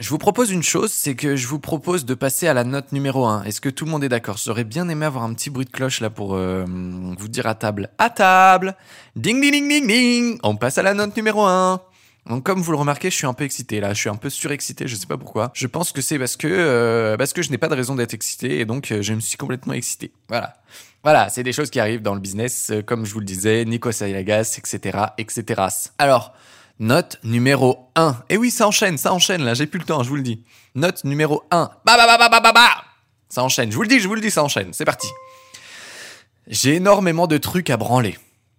Je 0.01 0.09
vous 0.09 0.19
propose 0.19 0.51
une 0.51 0.65
chose, 0.65 0.91
c'est 0.91 1.15
que 1.15 1.37
je 1.37 1.47
vous 1.47 1.61
propose 1.61 2.05
de 2.05 2.15
passer 2.15 2.49
à 2.49 2.55
la 2.55 2.65
note 2.65 2.91
numéro 2.91 3.25
1. 3.25 3.45
Est-ce 3.45 3.61
que 3.61 3.69
tout 3.69 3.85
le 3.85 3.93
monde 3.93 4.03
est 4.03 4.09
d'accord? 4.09 4.37
J'aurais 4.37 4.65
bien 4.65 4.89
aimé 4.89 5.07
avoir 5.07 5.23
un 5.23 5.33
petit 5.35 5.51
bruit 5.51 5.67
de 5.67 5.71
cloche 5.71 6.01
là 6.01 6.11
pour 6.11 6.35
vous 6.35 7.29
dire 7.29 7.47
à 7.47 7.55
table. 7.55 7.91
À 7.99 8.11
table 8.11 8.75
Ding 9.15 9.41
ding 9.41 9.53
ding 9.53 9.69
ding 9.69 9.87
ding 9.87 10.41
On 10.43 10.57
passe 10.57 10.79
à 10.79 10.83
la 10.83 10.95
note 10.95 11.17
numéro 11.17 11.45
1. 11.45 11.81
Donc 12.27 12.45
comme 12.45 12.61
vous 12.61 12.73
le 12.73 12.79
remarquez, 12.79 13.11
je 13.11 13.17
suis 13.17 13.27
un 13.27 13.33
peu 13.33 13.45
excité 13.45 13.81
là, 13.81 13.93
je 13.95 13.99
suis 13.99 14.09
un 14.09 14.17
peu 14.17 14.31
surexcité, 14.31 14.87
je 14.87 14.95
sais 14.95 15.07
pas 15.07 15.17
pourquoi. 15.17 15.51
Je 15.55 15.67
pense 15.67 15.93
que 15.93 16.01
c'est 16.01 16.19
parce 16.19 16.37
que 16.37 16.47
euh, 16.47 17.17
parce 17.17 17.33
que 17.33 17.43
je 17.43 17.51
n'ai 17.51 17.59
pas 17.59 17.69
de 17.69 17.75
raison 17.75 17.95
d'être 17.95 18.15
excité 18.15 18.61
et 18.61 18.65
donc 18.65 18.93
euh, 18.93 19.03
je 19.03 19.15
me 19.15 19.21
suis 19.21 19.37
complètement 19.37 19.73
excité. 19.73 20.13
Voilà. 20.29 20.55
Voilà, 21.03 21.31
c'est 21.31 21.43
des 21.43 21.53
choses 21.53 21.71
qui 21.71 21.81
arrivent 21.81 22.03
dans 22.03 22.15
le 22.15 22.21
business, 22.21 22.71
euh, 22.71 22.83
comme 22.83 23.07
je 23.07 23.15
vous 23.15 23.21
le 23.21 23.25
disais, 23.25 23.65
Nico 23.65 23.91
Salagas, 23.91 24.59
etc., 24.59 24.99
etc. 25.17 25.63
Alors, 25.97 26.35
note 26.79 27.19
numéro 27.25 27.91
1. 27.97 28.17
Et 28.29 28.37
oui, 28.37 28.51
ça 28.51 28.67
enchaîne, 28.69 28.99
ça 28.99 29.13
enchaîne 29.15 29.43
là, 29.43 29.55
j'ai 29.55 29.67
plus 29.67 29.79
le 29.79 29.87
temps, 29.87 30.03
je 30.03 30.11
vous 30.11 30.17
le 30.17 30.23
dis. 30.23 30.45
Note 30.75 31.03
numéro 31.05 31.43
1. 31.51 31.71
Bah 31.87 31.97
bah 31.97 32.07
bah 32.07 32.19
bah 32.19 32.29
bah 32.29 32.41
bah 32.41 32.53
bah 32.53 32.85
Ça 33.31 33.43
enchaîne, 33.43 33.71
je 33.71 33.77
vous 33.77 33.83
le 33.83 33.89
dis, 33.89 33.99
je 33.99 34.09
vous 34.09 34.15
le 34.15 34.21
dis, 34.21 34.31
ça 34.31 34.45
enchaîne, 34.45 34.75
c'est 34.75 34.85
parti. 34.85 35.09
J'ai 36.47 36.75
énormément 36.75 37.27
de 37.27 37.39
trucs 37.39 37.71
à 37.71 37.79
branler. 37.79 38.19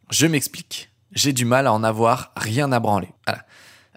Je 0.10 0.26
m'explique. 0.26 0.91
J'ai 1.14 1.34
du 1.34 1.46
mal 1.46 1.68
à 1.68 1.74
en 1.74 1.84
avoir 1.84 2.32
rien 2.38 2.72
à 2.72 2.80
branler. 2.80 3.10
Voilà. 3.28 3.44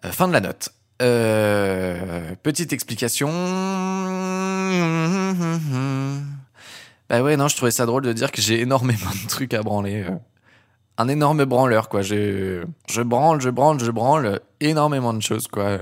Euh, 0.05 0.11
fin 0.13 0.29
de 0.29 0.33
la 0.33 0.41
note. 0.41 0.71
Euh, 1.03 2.35
petite 2.43 2.73
explication. 2.73 3.29
Bah 7.09 7.23
ouais, 7.23 7.37
non, 7.37 7.49
je 7.49 7.57
trouvais 7.57 7.71
ça 7.71 7.87
drôle 7.87 8.03
de 8.03 8.13
dire 8.13 8.33
que 8.33 8.41
j'ai 8.41 8.61
énormément 8.61 9.11
de 9.23 9.29
trucs 9.29 9.55
à 9.55 9.63
branler. 9.63 10.05
euh. 10.05 10.17
Un 10.97 11.09
énorme 11.09 11.45
branleur, 11.45 11.89
quoi. 11.89 12.03
Je, 12.03 12.65
branle, 13.03 13.41
je 13.41 13.51
branle, 13.51 13.81
je 13.81 13.91
branle 13.91 14.41
énormément 14.61 15.13
de 15.13 15.21
choses, 15.23 15.49
quoi. 15.49 15.79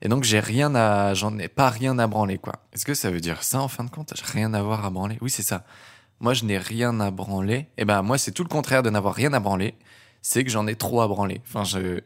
Et 0.00 0.08
donc, 0.08 0.24
j'ai 0.24 0.40
rien 0.40 0.74
à, 0.74 1.12
j'en 1.12 1.36
ai 1.38 1.48
pas 1.48 1.68
rien 1.68 1.98
à 1.98 2.06
branler, 2.06 2.38
quoi. 2.38 2.54
Est-ce 2.72 2.86
que 2.86 2.94
ça 2.94 3.10
veut 3.10 3.20
dire 3.20 3.42
ça, 3.42 3.60
en 3.60 3.68
fin 3.68 3.84
de 3.84 3.90
compte? 3.90 4.14
J'ai 4.16 4.24
rien 4.32 4.54
à 4.54 4.60
avoir 4.60 4.84
à 4.86 4.90
branler? 4.90 5.18
Oui, 5.20 5.28
c'est 5.28 5.42
ça. 5.42 5.64
Moi, 6.20 6.32
je 6.32 6.44
n'ai 6.44 6.56
rien 6.58 6.98
à 7.00 7.10
branler. 7.10 7.68
Et 7.76 7.84
ben, 7.84 8.00
moi, 8.02 8.16
c'est 8.16 8.32
tout 8.32 8.42
le 8.42 8.48
contraire 8.48 8.82
de 8.82 8.88
n'avoir 8.90 9.14
rien 9.14 9.32
à 9.34 9.40
branler. 9.40 9.74
C'est 10.22 10.44
que 10.44 10.50
j'en 10.50 10.66
ai 10.66 10.74
trop 10.74 11.00
à 11.00 11.08
branler. 11.08 11.40
Enfin, 11.46 11.64
je, 11.64 12.00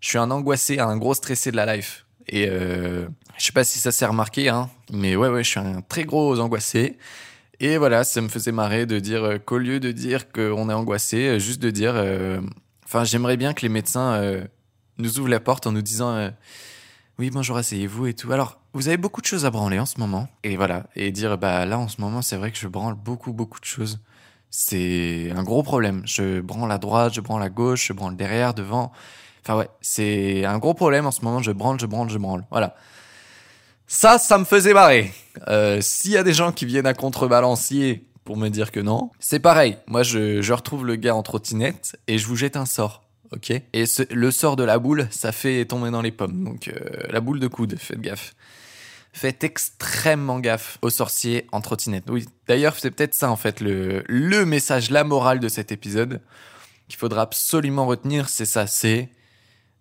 je 0.00 0.08
suis 0.08 0.18
un 0.18 0.30
angoissé, 0.30 0.78
un 0.80 0.96
gros 0.96 1.14
stressé 1.14 1.50
de 1.50 1.56
la 1.56 1.76
life. 1.76 2.04
Et 2.28 2.48
euh, 2.48 3.06
je 3.38 3.44
sais 3.44 3.52
pas 3.52 3.64
si 3.64 3.78
ça 3.78 3.92
s'est 3.92 4.06
remarqué, 4.06 4.48
hein, 4.48 4.70
mais 4.92 5.14
ouais, 5.16 5.28
ouais, 5.28 5.44
je 5.44 5.48
suis 5.50 5.60
un 5.60 5.80
très 5.82 6.04
gros 6.04 6.38
angoissé. 6.40 6.96
Et 7.60 7.76
voilà, 7.78 8.02
ça 8.04 8.20
me 8.20 8.28
faisait 8.28 8.52
marrer 8.52 8.84
de 8.86 8.98
dire 8.98 9.22
euh, 9.24 9.38
qu'au 9.38 9.58
lieu 9.58 9.78
de 9.80 9.92
dire 9.92 10.32
qu'on 10.32 10.68
est 10.70 10.74
angoissé, 10.74 11.28
euh, 11.28 11.38
juste 11.38 11.60
de 11.62 11.70
dire. 11.70 11.92
euh, 11.96 12.40
Enfin, 12.86 13.04
j'aimerais 13.04 13.36
bien 13.36 13.54
que 13.54 13.62
les 13.62 13.68
médecins 13.70 14.20
nous 14.98 15.18
ouvrent 15.18 15.28
la 15.30 15.40
porte 15.40 15.66
en 15.66 15.72
nous 15.72 15.80
disant 15.82 16.30
Oui, 17.18 17.30
bonjour, 17.30 17.56
asseyez-vous 17.56 18.06
et 18.08 18.14
tout. 18.14 18.30
Alors, 18.30 18.60
vous 18.74 18.88
avez 18.88 18.98
beaucoup 18.98 19.22
de 19.22 19.26
choses 19.26 19.46
à 19.46 19.50
branler 19.50 19.78
en 19.78 19.86
ce 19.86 19.98
moment. 19.98 20.28
Et 20.44 20.56
voilà. 20.56 20.86
Et 20.94 21.10
dire 21.10 21.38
Bah 21.38 21.64
là, 21.64 21.78
en 21.78 21.88
ce 21.88 22.00
moment, 22.00 22.20
c'est 22.22 22.36
vrai 22.36 22.52
que 22.52 22.58
je 22.58 22.68
branle 22.68 22.94
beaucoup, 22.94 23.32
beaucoup 23.32 23.58
de 23.58 23.64
choses. 23.64 24.00
C'est 24.56 25.32
un 25.36 25.42
gros 25.42 25.64
problème. 25.64 26.02
Je 26.04 26.40
branle 26.40 26.70
à 26.70 26.78
droite, 26.78 27.12
je 27.12 27.20
branle 27.20 27.42
à 27.42 27.48
gauche, 27.48 27.88
je 27.88 27.92
branle 27.92 28.14
derrière, 28.14 28.54
devant. 28.54 28.92
Enfin, 29.42 29.58
ouais, 29.58 29.68
c'est 29.80 30.44
un 30.44 30.58
gros 30.58 30.74
problème 30.74 31.06
en 31.06 31.10
ce 31.10 31.22
moment. 31.22 31.42
Je 31.42 31.50
branle, 31.50 31.80
je 31.80 31.86
branle, 31.86 32.08
je 32.08 32.18
branle. 32.18 32.44
Voilà. 32.52 32.76
Ça, 33.88 34.16
ça 34.16 34.38
me 34.38 34.44
faisait 34.44 34.72
marrer. 34.72 35.12
Euh, 35.48 35.80
S'il 35.80 36.12
y 36.12 36.16
a 36.16 36.22
des 36.22 36.32
gens 36.32 36.52
qui 36.52 36.66
viennent 36.66 36.86
à 36.86 36.94
contrebalancier 36.94 38.06
pour 38.24 38.36
me 38.36 38.48
dire 38.48 38.70
que 38.70 38.78
non, 38.78 39.10
c'est 39.18 39.40
pareil. 39.40 39.76
Moi, 39.88 40.04
je, 40.04 40.40
je 40.40 40.52
retrouve 40.52 40.86
le 40.86 40.94
gars 40.94 41.16
en 41.16 41.24
trottinette 41.24 41.98
et 42.06 42.16
je 42.16 42.26
vous 42.28 42.36
jette 42.36 42.56
un 42.56 42.64
sort. 42.64 43.02
Ok? 43.32 43.50
Et 43.50 43.84
le 44.10 44.30
sort 44.30 44.54
de 44.54 44.62
la 44.62 44.78
boule, 44.78 45.08
ça 45.10 45.32
fait 45.32 45.64
tomber 45.64 45.90
dans 45.90 46.00
les 46.00 46.12
pommes. 46.12 46.44
Donc, 46.44 46.68
euh, 46.68 46.78
la 47.10 47.20
boule 47.20 47.40
de 47.40 47.48
coude, 47.48 47.74
faites 47.76 48.00
gaffe. 48.00 48.36
Faites 49.16 49.44
extrêmement 49.44 50.40
gaffe 50.40 50.78
aux 50.82 50.90
sorciers 50.90 51.46
en 51.52 51.60
trottinette. 51.60 52.04
Oui, 52.10 52.26
d'ailleurs, 52.48 52.74
c'est 52.76 52.90
peut-être 52.90 53.14
ça, 53.14 53.30
en 53.30 53.36
fait, 53.36 53.60
le, 53.60 54.02
le 54.08 54.44
message, 54.44 54.90
la 54.90 55.04
morale 55.04 55.38
de 55.38 55.48
cet 55.48 55.70
épisode 55.70 56.20
qu'il 56.88 56.98
faudra 56.98 57.22
absolument 57.22 57.86
retenir, 57.86 58.28
c'est 58.28 58.44
ça, 58.44 58.66
c'est 58.66 59.08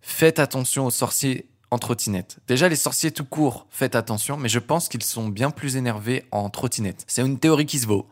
faites 0.02 0.38
attention 0.38 0.86
aux 0.86 0.92
sorciers 0.92 1.50
en 1.72 1.80
trottinette. 1.80 2.38
Déjà, 2.48 2.70
les 2.70 2.76
sorciers 2.76 3.12
tout 3.12 3.26
court, 3.26 3.66
faites 3.72 3.96
attention, 3.96 4.38
mais 4.38 4.50
je 4.50 4.60
pense 4.60 4.88
qu'ils 4.88 5.02
sont 5.02 5.28
bien 5.28 5.50
plus 5.50 5.78
énervés 5.78 6.26
en 6.32 6.50
trottinette. 6.52 7.04
C'est 7.08 7.24
une 7.24 7.40
théorie 7.40 7.66
qui 7.66 7.80
se 7.80 7.88
vaut. 7.88 8.08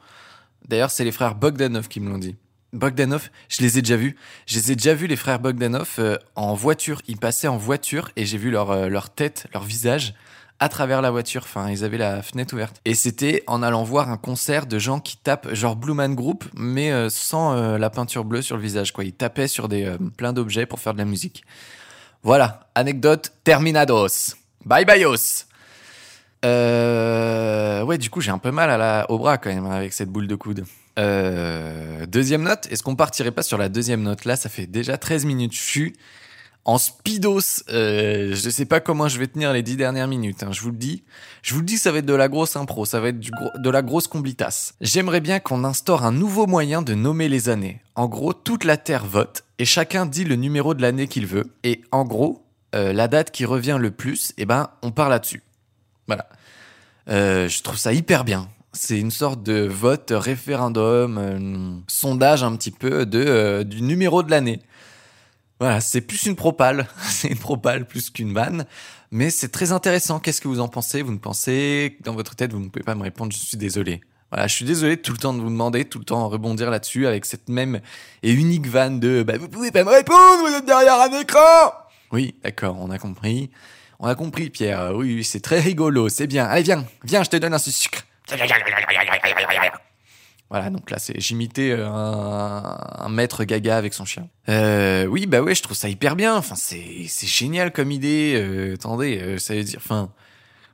D'ailleurs, 0.68 0.90
c'est 0.90 1.04
les 1.04 1.12
frères 1.12 1.36
Bogdanov 1.36 1.88
qui 1.88 2.00
me 2.00 2.10
l'ont 2.10 2.18
dit. 2.18 2.36
Bogdanov, 2.74 3.30
je 3.48 3.62
les 3.62 3.78
ai 3.78 3.82
déjà 3.82 3.98
vus. 3.98 4.16
Je 4.48 4.58
les 4.58 4.72
ai 4.72 4.75
déjà 4.75 4.96
vus, 4.96 5.06
les 5.06 5.16
frères 5.16 5.40
Bogdanov, 5.40 5.96
euh, 6.00 6.18
en 6.36 6.56
voiture. 6.56 7.01
Ils 7.08 7.18
passaient 7.18 7.48
en 7.48 7.58
voiture 7.58 8.10
et 8.16 8.25
j'ai 8.25 8.40
vu 8.40 8.50
leur, 8.50 8.72
euh, 8.72 8.88
leur 8.88 9.10
tête, 9.10 9.46
leur 9.54 9.63
visage 9.63 10.16
à 10.62 10.70
travers 10.70 11.01
la 11.01 11.10
voiture. 11.10 11.41
Enfin, 11.44 11.70
ils 11.70 11.84
avaient 11.84 11.98
la 11.98 12.22
fenêtre 12.22 12.53
ouverte. 12.53 12.80
Et 12.86 12.94
c'était 12.94 13.44
en 13.48 13.63
allant 13.63 13.84
voir 13.84 14.10
un 14.10 14.18
concert 14.18 14.68
de 14.68 14.77
gens 14.77 15.00
qui 15.00 15.18
tapent, 15.18 15.53
genre 15.53 15.75
Blue 15.75 15.96
Man 15.96 16.15
Group, 16.15 16.46
mais 16.56 16.91
euh, 16.91 17.10
sans 17.10 17.53
euh, 17.58 17.77
la 17.80 17.89
peinture 17.89 18.24
bleue 18.24 18.44
sur 18.44 18.56
le 18.56 18.62
visage. 18.62 18.94
Quoi. 18.94 19.03
Ils 19.03 19.13
tapaient 19.13 19.48
sur 19.48 19.68
des, 19.68 19.86
euh, 19.86 19.98
plein 20.15 20.34
d'objets 20.34 20.68
pour 20.68 20.80
faire 20.80 20.94
de 20.94 21.00
la 21.00 21.06
musique. 21.06 21.44
Voilà, 22.22 22.70
anecdote 22.75 23.34
terminados. 23.44 24.36
Bye 24.63 24.86
byeos. 24.86 25.46
Euh, 26.46 27.84
ouais, 27.84 27.98
du 27.98 28.12
coup, 28.12 28.22
j'ai 28.22 28.32
un 28.32 28.38
peu 28.38 28.51
mal 28.51 28.70
à 28.70 28.77
la, 28.77 29.10
au 29.10 29.18
bras 29.18 29.39
quand 29.39 29.51
même 29.51 29.65
avec 29.65 29.94
cette 29.94 30.10
boule 30.10 30.27
de 30.27 30.36
coude. 30.36 30.63
Deuxième 32.08 32.44
note, 32.44 32.68
est-ce 32.70 32.84
qu'on 32.84 32.96
partirait 32.96 33.32
pas 33.32 33.41
sur 33.41 33.58
la 33.58 33.70
deuxième 33.70 34.03
note? 34.03 34.25
Là, 34.25 34.36
ça 34.36 34.50
fait 34.50 34.68
déjà 34.68 35.00
13 35.00 35.25
minutes. 35.25 35.53
Je 35.53 35.62
suis 35.62 35.94
en 36.65 36.77
speedos. 36.77 37.63
Euh, 37.70 38.36
je 38.36 38.50
sais 38.50 38.65
pas 38.65 38.80
comment 38.80 39.08
je 39.08 39.18
vais 39.20 39.27
tenir 39.27 39.53
les 39.53 39.63
10 39.63 39.77
dernières 39.77 40.08
minutes. 40.08 40.44
hein, 40.44 40.51
je 40.51 40.62
vous 40.62 40.72
le 40.72 40.77
dis. 40.77 41.03
Je 41.41 41.53
vous 41.53 41.60
le 41.60 41.65
dis, 41.65 41.77
ça 41.77 41.91
va 41.91 42.00
être 42.00 42.06
de 42.06 42.13
la 42.13 42.27
grosse 42.27 42.56
impro. 42.56 42.86
Ça 42.86 43.00
va 43.00 43.10
être 43.10 43.20
de 43.20 43.70
la 43.70 43.82
grosse 43.82 44.08
comblitas. 44.08 44.74
J'aimerais 44.82 45.22
bien 45.22 45.39
qu'on 45.39 45.63
instaure 45.63 46.03
un 46.03 46.12
nouveau 46.12 46.48
moyen 46.48 46.82
de 46.82 46.94
nommer 46.94 47.30
les 47.30 47.50
années. 47.50 47.82
En 47.96 48.08
gros, 48.08 48.34
toute 48.34 48.63
la 48.63 48.77
Terre 48.77 49.06
vote 49.06 49.44
et 49.60 49.65
chacun 49.65 50.06
dit 50.06 50.24
le 50.24 50.36
numéro 50.36 50.74
de 50.74 50.82
l'année 50.82 51.08
qu'il 51.08 51.25
veut. 51.25 51.51
Et 51.63 51.82
en 51.91 52.06
gros, 52.06 52.46
euh, 52.74 52.94
la 52.94 53.08
date 53.08 53.32
qui 53.32 53.46
revient 53.46 53.77
le 53.80 53.91
plus, 53.91 54.34
eh 54.38 54.46
ben, 54.46 54.70
on 54.82 54.91
part 54.91 55.10
là-dessus. 55.10 55.44
Voilà. 56.08 56.27
Euh, 57.10 57.50
je 57.50 57.62
trouve 57.63 57.77
ça 57.77 57.94
hyper 57.94 58.24
bien. 58.24 58.48
C'est 58.74 58.98
une 58.98 59.12
sorte 59.12 59.44
de 59.44 59.68
vote, 59.68 60.13
référendum, 60.15 61.18
euh, 61.18 61.80
sondage 61.88 62.44
un 62.44 62.56
petit 62.56 62.72
peu 62.72 63.06
du 63.06 63.82
numéro 63.82 64.24
de 64.24 64.32
l'année. 64.32 64.62
Voilà, 65.62 65.80
c'est 65.80 66.01
plus 66.01 66.25
une 66.25 66.36
propale, 66.36 66.88
c'est 67.03 67.27
une 67.27 67.38
propale 67.38 67.86
plus 67.86 68.10
qu'une 68.10 68.34
vanne, 68.34 68.65
mais 69.12 69.30
c'est 69.30 69.50
très 69.50 69.72
intéressant. 69.72 70.20
Qu'est-ce 70.20 70.41
que 70.41 70.48
vous 70.48 70.60
en 70.60 70.68
pensez? 70.68 71.03
Vous 71.03 71.12
ne 71.12 71.20
pensez 71.20 72.00
dans 72.00 72.15
votre 72.15 72.36
tête, 72.36 72.51
vous 72.51 72.60
ne 72.60 72.70
pouvez 72.70 72.82
pas 72.82 72.96
me 72.96 73.03
répondre. 73.03 73.32
Je 73.32 73.38
suis 73.38 73.58
désolé. 73.58 74.01
Voilà, 74.32 74.48
je 74.48 74.56
suis 74.56 74.65
désolé 74.65 74.98
tout 74.98 75.12
le 75.12 75.20
temps 75.20 75.36
de 75.36 75.39
vous 75.39 75.51
demander, 75.51 75.86
tout 75.86 76.00
le 76.00 76.06
temps 76.06 76.27
rebondir 76.30 76.72
là-dessus 76.72 77.06
avec 77.06 77.27
cette 77.27 77.48
même 77.48 77.80
et 78.24 78.32
unique 78.32 78.65
vanne 78.65 79.00
de 79.00 79.22
bah, 79.22 79.38
vous 79.38 79.50
pouvez 79.50 79.70
pas 79.70 79.84
me 79.84 79.91
répondre, 79.91 80.48
vous 80.48 80.56
êtes 80.56 80.65
derrière 80.65 81.00
un 81.00 81.20
écran. 81.20 81.72
Oui, 82.12 82.34
d'accord, 82.44 82.77
on 82.80 82.89
a 82.89 82.98
compris. 82.98 83.51
On 84.00 84.08
a 84.08 84.15
compris, 84.15 84.50
Pierre. 84.50 84.94
Oui, 84.96 85.24
c'est 85.24 85.41
très 85.41 85.60
rigolo, 85.60 86.10
c'est 86.10 86.25
bien. 86.25 86.46
Allez, 86.46 86.63
viens, 86.63 86.86
viens, 87.03 87.22
je 87.22 87.30
te 87.30 87.38
donne 87.38 87.53
un 87.53 87.60
sucre. 87.60 88.01
Voilà, 90.51 90.70
donc 90.70 90.91
là, 90.91 91.00
c'est 91.00 91.17
j'imitais 91.17 91.72
euh, 91.72 91.88
un, 91.88 92.77
un 92.98 93.10
maître 93.10 93.46
gaga 93.46 93.77
avec 93.77 93.93
son 93.93 94.03
chien. 94.03 94.27
Euh, 94.50 95.05
oui, 95.05 95.25
bah 95.25 95.41
ouais, 95.41 95.55
je 95.55 95.63
trouve 95.63 95.77
ça 95.77 95.88
hyper 95.88 96.17
bien. 96.17 96.36
Enfin, 96.36 96.55
c'est 96.55 97.05
c'est 97.08 97.25
génial 97.25 97.72
comme 97.72 97.89
idée. 97.89 98.34
Euh, 98.36 98.74
attendez, 98.74 99.17
euh, 99.22 99.38
ça 99.38 99.55
veut 99.55 99.63
dire, 99.63 99.79
enfin, 99.81 100.12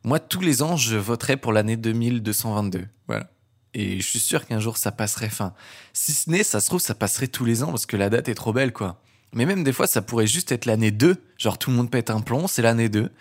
moi 0.04 0.20
tous 0.20 0.42
les 0.42 0.64
ans, 0.64 0.78
je 0.78 0.98
voterai 0.98 1.38
pour 1.38 1.54
l'année 1.54 1.78
2222. 1.78 2.88
Voilà. 3.08 3.30
Et 3.76 4.00
je 4.00 4.08
suis 4.08 4.18
sûr 4.18 4.48
qu'un 4.48 4.60
jour 4.60 4.78
ça 4.78 4.92
passerait. 4.92 5.28
Enfin, 5.28 5.54
si 5.94 6.12
ce 6.12 6.28
n'est, 6.32 6.44
ça 6.44 6.60
se 6.60 6.66
trouve, 6.66 6.82
ça 6.82 6.96
passerait 6.96 7.28
tous 7.28 7.46
les 7.46 7.62
ans 7.62 7.68
parce 7.68 7.86
que 7.86 7.98
la 7.98 8.10
date 8.10 8.30
est 8.30 8.36
trop 8.36 8.54
belle, 8.54 8.74
quoi. 8.74 9.00
Mais 9.34 9.46
même 9.46 9.64
des 9.64 9.74
fois, 9.74 9.86
ça 9.86 10.02
pourrait 10.02 10.26
juste 10.26 10.52
être 10.52 10.66
l'année 10.66 10.90
2. 10.90 11.18
Genre, 11.38 11.60
tout 11.60 11.70
le 11.70 11.76
monde 11.76 11.92
pète 11.92 12.10
un 12.10 12.22
plomb, 12.22 12.48
c'est 12.48 12.64
l'année 12.64 12.90
2. 12.90 13.12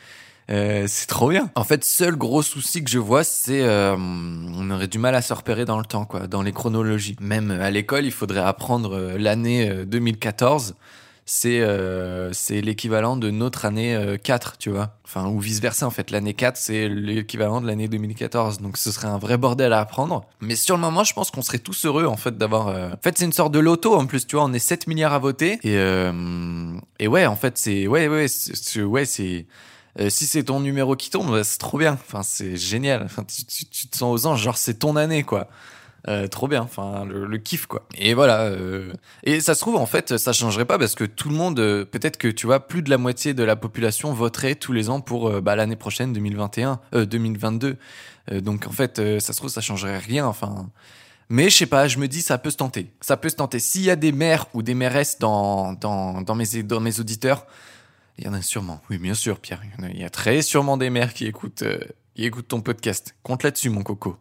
Euh, 0.50 0.84
c'est 0.88 1.06
trop 1.06 1.28
bien. 1.30 1.50
En 1.56 1.64
fait, 1.64 1.84
seul 1.84 2.14
gros 2.16 2.42
souci 2.42 2.84
que 2.84 2.90
je 2.90 2.98
vois, 2.98 3.24
c'est 3.24 3.62
euh, 3.62 3.96
on 3.98 4.70
aurait 4.70 4.86
du 4.86 4.98
mal 4.98 5.14
à 5.16 5.22
se 5.22 5.34
repérer 5.34 5.64
dans 5.64 5.78
le 5.78 5.84
temps, 5.84 6.04
quoi, 6.04 6.28
dans 6.28 6.42
les 6.42 6.52
chronologies. 6.52 7.16
Même 7.20 7.50
à 7.50 7.70
l'école, 7.70 8.04
il 8.04 8.12
faudrait 8.12 8.40
apprendre 8.40 8.94
euh, 8.96 9.18
l'année 9.18 9.68
euh, 9.68 9.84
2014. 9.84 10.76
C'est 11.28 11.58
euh, 11.60 12.32
c'est 12.32 12.60
l'équivalent 12.60 13.16
de 13.16 13.32
notre 13.32 13.64
année 13.64 13.96
euh, 13.96 14.16
4, 14.16 14.58
tu 14.58 14.70
vois. 14.70 14.90
Enfin, 15.04 15.26
ou 15.26 15.40
vice 15.40 15.58
versa, 15.60 15.84
en 15.84 15.90
fait. 15.90 16.12
L'année 16.12 16.34
4, 16.34 16.56
c'est 16.56 16.88
l'équivalent 16.88 17.60
de 17.60 17.66
l'année 17.66 17.88
2014. 17.88 18.60
Donc, 18.60 18.76
ce 18.76 18.92
serait 18.92 19.08
un 19.08 19.18
vrai 19.18 19.36
bordel 19.36 19.72
à 19.72 19.80
apprendre. 19.80 20.24
Mais 20.40 20.54
sur 20.54 20.76
le 20.76 20.80
moment, 20.80 21.02
je 21.02 21.12
pense 21.14 21.32
qu'on 21.32 21.42
serait 21.42 21.58
tous 21.58 21.84
heureux, 21.86 22.06
en 22.06 22.16
fait, 22.16 22.38
d'avoir. 22.38 22.68
euh, 22.68 22.90
En 22.90 23.02
fait, 23.02 23.18
c'est 23.18 23.24
une 23.24 23.32
sorte 23.32 23.50
de 23.50 23.58
loto, 23.58 23.96
en 23.96 24.06
plus, 24.06 24.24
tu 24.28 24.36
vois. 24.36 24.44
On 24.44 24.52
est 24.52 24.60
7 24.60 24.86
milliards 24.86 25.14
à 25.14 25.18
voter. 25.18 25.54
Et, 25.64 25.76
euh, 25.76 26.12
et 27.00 27.08
ouais, 27.08 27.26
en 27.26 27.34
fait, 27.34 27.58
c'est. 27.58 27.88
Ouais, 27.88 28.06
ouais, 28.06 28.28
c'est- 28.28 28.82
ouais, 28.84 29.04
c'est. 29.04 29.46
Euh, 29.98 30.10
si 30.10 30.26
c'est 30.26 30.44
ton 30.44 30.60
numéro 30.60 30.96
qui 30.96 31.10
tombe, 31.10 31.30
bah, 31.30 31.44
c'est 31.44 31.58
trop 31.58 31.78
bien. 31.78 31.94
Enfin, 31.94 32.22
c'est 32.22 32.56
génial. 32.56 33.02
Enfin, 33.02 33.24
tu, 33.24 33.44
te 33.88 33.96
sens 33.96 34.02
aux 34.02 34.26
anges, 34.26 34.42
genre 34.42 34.56
c'est 34.56 34.74
ton 34.74 34.96
année, 34.96 35.22
quoi. 35.22 35.48
Euh, 36.08 36.28
trop 36.28 36.46
bien. 36.46 36.62
Enfin, 36.62 37.04
le, 37.04 37.38
kiff, 37.38 37.66
quoi. 37.66 37.86
Et 37.96 38.14
voilà. 38.14 38.42
euh, 38.42 38.92
Et 39.24 39.40
ça 39.40 39.54
se 39.54 39.60
trouve, 39.60 39.76
en 39.76 39.86
fait, 39.86 40.16
ça 40.18 40.32
changerait 40.32 40.64
pas 40.64 40.78
parce 40.78 40.94
que 40.94 41.04
tout 41.04 41.28
le 41.28 41.34
monde, 41.34 41.56
peut-être 41.56 42.16
que 42.16 42.28
tu 42.28 42.46
vois, 42.46 42.60
plus 42.60 42.82
de 42.82 42.90
la 42.90 42.98
moitié 42.98 43.34
de 43.34 43.42
la 43.42 43.56
population 43.56 44.12
voterait 44.12 44.54
tous 44.54 44.72
les 44.72 44.88
ans 44.88 45.00
pour 45.00 45.40
bah, 45.40 45.56
l'année 45.56 45.76
prochaine, 45.76 46.12
2021, 46.12 46.80
euh, 46.94 47.06
2022. 47.06 47.76
Euh, 48.30 48.40
donc, 48.40 48.66
en 48.66 48.72
fait, 48.72 48.96
ça 49.20 49.32
se 49.32 49.38
trouve, 49.38 49.50
ça 49.50 49.60
changerait 49.60 49.98
rien. 49.98 50.26
Enfin. 50.26 50.68
Mais 51.28 51.50
je 51.50 51.56
sais 51.56 51.66
pas, 51.66 51.88
je 51.88 51.98
me 51.98 52.06
dis 52.06 52.22
ça 52.22 52.38
peut 52.38 52.50
se 52.50 52.56
tenter. 52.56 52.92
Ça 53.00 53.16
peut 53.16 53.28
se 53.28 53.34
tenter. 53.34 53.58
S'il 53.58 53.82
y 53.82 53.90
a 53.90 53.96
des 53.96 54.12
maires 54.12 54.46
ou 54.54 54.62
des 54.62 54.74
mairesses 54.74 55.18
dans, 55.18 55.72
dans, 55.72 56.34
mes, 56.36 56.62
dans 56.62 56.78
mes 56.78 57.00
auditeurs, 57.00 57.46
il 58.18 58.25
y 58.25 58.28
en 58.28 58.32
a 58.32 58.42
sûrement. 58.42 58.80
Oui, 58.90 58.99
bien 58.99 59.14
sûr, 59.14 59.38
Pierre. 59.38 59.62
Il 59.92 60.00
y, 60.00 60.04
a, 60.04 60.11
très 60.11 60.42
sûrement 60.42 60.76
des 60.76 60.90
mères 60.90 61.12
qui 61.12 61.26
écoutent, 61.26 61.62
euh, 61.62 61.78
qui 62.14 62.25
écoutent 62.25 62.49
ton 62.49 62.61
podcast. 62.61 63.14
Compte 63.23 63.42
là-dessus, 63.42 63.68
mon 63.68 63.82
coco. 63.82 64.16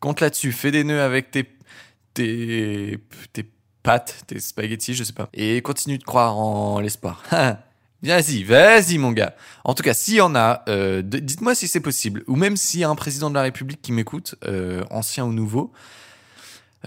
Compte 0.00 0.20
là-dessus. 0.20 0.52
Fais 0.52 0.70
des 0.70 0.84
nœuds 0.84 1.02
avec 1.02 1.30
tes, 1.30 1.46
tes, 2.14 2.98
tes 3.32 3.44
pâtes, 3.82 4.24
tes 4.26 4.40
spaghettis, 4.40 4.94
je 4.94 5.04
sais 5.04 5.12
pas. 5.12 5.28
Et 5.34 5.60
continue 5.60 5.98
de 5.98 6.04
croire 6.04 6.36
en 6.36 6.80
l'espoir. 6.80 7.22
Vas-y, 8.02 8.44
vas-y, 8.44 8.98
mon 8.98 9.10
gars. 9.10 9.34
En 9.64 9.74
tout 9.74 9.82
cas, 9.82 9.94
s'il 9.94 10.14
y 10.14 10.20
en 10.20 10.34
a, 10.34 10.62
euh, 10.68 11.02
dites-moi 11.02 11.54
si 11.54 11.66
c'est 11.66 11.80
possible. 11.80 12.22
Ou 12.28 12.36
même 12.36 12.56
s'il 12.56 12.80
y 12.80 12.84
a 12.84 12.90
un 12.90 12.94
président 12.94 13.30
de 13.30 13.34
la 13.34 13.42
République 13.42 13.80
qui 13.80 13.90
m'écoute, 13.90 14.36
euh, 14.44 14.84
ancien 14.90 15.24
ou 15.24 15.32
nouveau. 15.32 15.72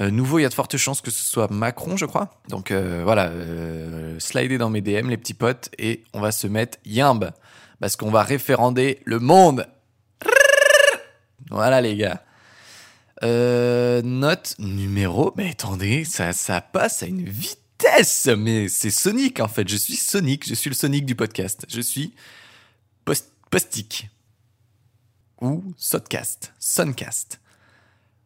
Euh, 0.02 0.12
nouveau, 0.12 0.40
il 0.40 0.44
y 0.44 0.46
a 0.46 0.50
de 0.50 0.54
fortes 0.54 0.78
chances 0.78 1.02
que 1.02 1.12
ce 1.12 1.24
soit 1.24 1.52
Macron, 1.52 1.98
je 1.98 2.06
crois. 2.06 2.40
Donc 2.48 2.72
euh, 2.72 3.02
voilà, 3.04 3.28
euh, 3.28 4.18
slidez 4.20 4.58
dans 4.58 4.70
mes 4.70 4.82
DM, 4.82 5.10
les 5.10 5.18
petits 5.18 5.34
potes, 5.34 5.70
et 5.78 6.04
on 6.14 6.22
va 6.22 6.32
se 6.32 6.48
mettre 6.48 6.78
yimbe. 6.86 7.32
Parce 7.80 7.96
qu'on 7.96 8.12
va 8.12 8.24
référander 8.24 9.00
le 9.06 9.20
monde. 9.20 9.68
Voilà, 11.50 11.82
les 11.82 11.96
gars. 11.96 12.24
Note 13.22 14.56
numéro. 14.60 15.34
Mais 15.38 15.52
attendez, 15.52 16.04
ça, 16.06 16.34
ça 16.34 16.62
passe 16.62 17.04
à 17.04 17.06
une 17.06 17.24
vitesse. 17.24 18.30
Mais 18.38 18.68
c'est 18.68 18.90
Sonic, 18.90 19.40
en 19.40 19.48
fait. 19.48 19.68
Je 19.68 19.78
suis 19.78 19.96
Sonic. 19.96 20.48
Je 20.48 20.54
suis 20.54 20.70
le 20.70 20.76
Sonic 20.76 21.06
du 21.06 21.16
podcast. 21.16 21.66
Je 21.70 21.82
suis 21.82 22.14
post. 23.06 23.32
Ou 25.42 25.64
Sodcast. 25.78 26.54
Soncast. 26.60 27.40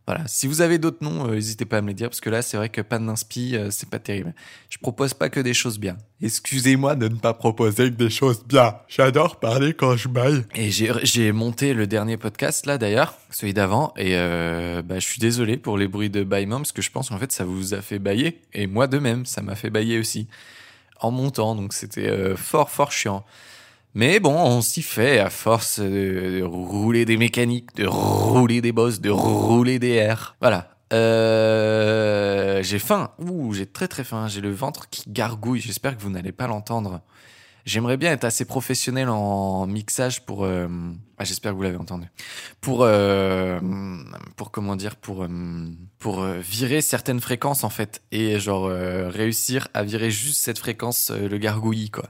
Voilà, 0.06 0.28
si 0.28 0.48
vous 0.48 0.60
avez 0.60 0.80
d'autres 0.80 1.02
noms, 1.02 1.30
euh, 1.30 1.36
n'hésitez 1.36 1.64
pas 1.64 1.78
à 1.78 1.82
me 1.82 1.88
les 1.88 1.94
dire, 1.94 2.10
parce 2.10 2.20
que 2.20 2.30
là, 2.30 2.42
c'est 2.42 2.58
vrai 2.58 2.68
que 2.68 2.82
pas 2.82 3.00
d'inspi, 3.00 3.56
euh, 3.56 3.70
c'est 3.72 3.90
pas 3.90 4.00
terrible. 4.00 4.34
Je 4.70 4.78
propose 4.78 5.14
pas 5.14 5.30
que 5.30 5.40
des 5.40 5.54
choses 5.54 5.80
bien. 5.80 5.98
Excusez-moi 6.22 6.96
de 6.96 7.08
ne 7.08 7.16
pas 7.16 7.34
proposer 7.34 7.86
que 7.86 7.96
des 7.96 8.10
choses 8.10 8.44
bien. 8.46 8.76
J'adore 8.90 9.40
parler 9.40 9.74
quand 9.74 9.96
je 9.96 10.10
baille. 10.10 10.44
Et 10.56 10.72
j'ai, 10.72 11.32
monté 11.32 11.74
le 11.74 11.88
dernier 11.88 12.18
podcast, 12.18 12.66
là, 12.66 12.78
d'ailleurs, 12.78 13.18
celui 13.30 13.54
d'avant, 13.54 13.94
et 13.96 14.18
euh, 14.18 14.82
bah, 14.82 15.00
je 15.00 15.06
suis 15.06 15.20
désolé 15.20 15.56
pour 15.56 15.78
les 15.78 15.88
bruits 15.88 16.10
de 16.10 16.24
bâillement, 16.24 16.58
parce 16.58 16.74
que 16.74 16.82
je 16.82 16.92
pense 16.92 17.08
qu'en 17.08 17.18
fait, 17.18 17.32
ça 17.32 17.46
vous 17.46 17.74
a 17.74 17.82
fait 17.82 18.00
bailler, 18.00 18.42
et 18.54 18.68
moi 18.68 18.88
de 18.88 19.00
même, 19.00 19.26
ça 19.26 19.42
m'a 19.42 19.56
fait 19.56 19.70
bailler 19.70 20.00
aussi, 20.00 20.28
en 21.00 21.12
montant, 21.12 21.56
donc 21.56 21.72
c'était 21.72 22.10
euh, 22.10 22.36
fort, 22.36 22.70
fort 22.70 22.92
chiant. 22.92 23.24
Mais 23.96 24.20
bon, 24.20 24.34
on 24.36 24.62
s'y 24.62 24.82
fait 24.82 25.20
à 25.20 25.30
force 25.30 25.80
de, 25.80 26.42
rouler 26.44 27.06
des 27.06 27.18
mécaniques, 27.18 27.76
de 27.76 27.86
rouler 27.86 28.60
des 28.62 28.72
bosses, 28.72 29.00
de 29.02 29.10
rouler 29.12 29.78
des 29.80 29.92
airs. 29.92 30.36
Voilà. 30.42 30.70
Euh, 30.94 32.64
j'ai 32.64 32.80
faim. 32.80 33.12
Ouh, 33.20 33.54
j'ai 33.54 33.66
très 33.68 33.88
très 33.88 34.04
faim. 34.04 34.28
J'ai 34.28 34.42
le 34.42 34.52
ventre 34.52 34.90
qui 34.90 35.04
gargouille. 35.08 35.60
J'espère 35.62 35.96
que 35.96 36.02
vous 36.02 36.10
n'allez 36.10 36.32
pas 36.32 36.48
l'entendre. 36.48 37.02
J'aimerais 37.66 37.96
bien 37.96 38.12
être 38.12 38.26
assez 38.26 38.44
professionnel 38.46 39.08
en 39.10 39.66
mixage 39.68 40.26
pour. 40.26 40.44
euh, 40.44 40.68
Ah, 41.18 41.24
j'espère 41.24 41.52
que 41.54 41.58
vous 41.58 41.64
l'avez 41.64 41.78
entendu. 41.78 42.08
Pour 42.62 42.80
euh, 42.82 43.60
pour 44.36 44.52
comment 44.52 44.76
dire 44.76 44.96
pour 44.98 45.24
euh, 45.24 45.30
pour 45.98 46.22
euh, 46.22 46.40
virer 46.40 46.82
certaines 46.82 47.22
fréquences 47.22 47.64
en 47.64 47.70
fait 47.70 48.02
et 48.12 48.38
genre 48.40 48.66
réussir 48.68 49.70
à 49.74 49.84
virer 49.84 50.12
juste 50.12 50.44
cette 50.44 50.60
fréquence 50.60 51.10
le 51.12 51.38
gargouillis 51.38 51.90
quoi. 51.92 52.10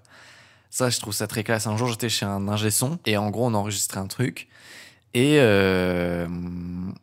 Ça, 0.73 0.89
je 0.89 0.99
trouve 0.99 1.13
ça 1.13 1.27
très 1.27 1.43
classe. 1.43 1.67
Un 1.67 1.77
jour, 1.77 1.87
j'étais 1.87 2.09
chez 2.09 2.25
un 2.25 2.47
ingé 2.47 2.71
son 2.71 2.97
et 3.05 3.15
en 3.15 3.29
gros, 3.29 3.45
on 3.45 3.53
enregistrait 3.53 3.99
un 3.99 4.07
truc. 4.07 4.47
Et, 5.13 5.35
euh, 5.37 6.27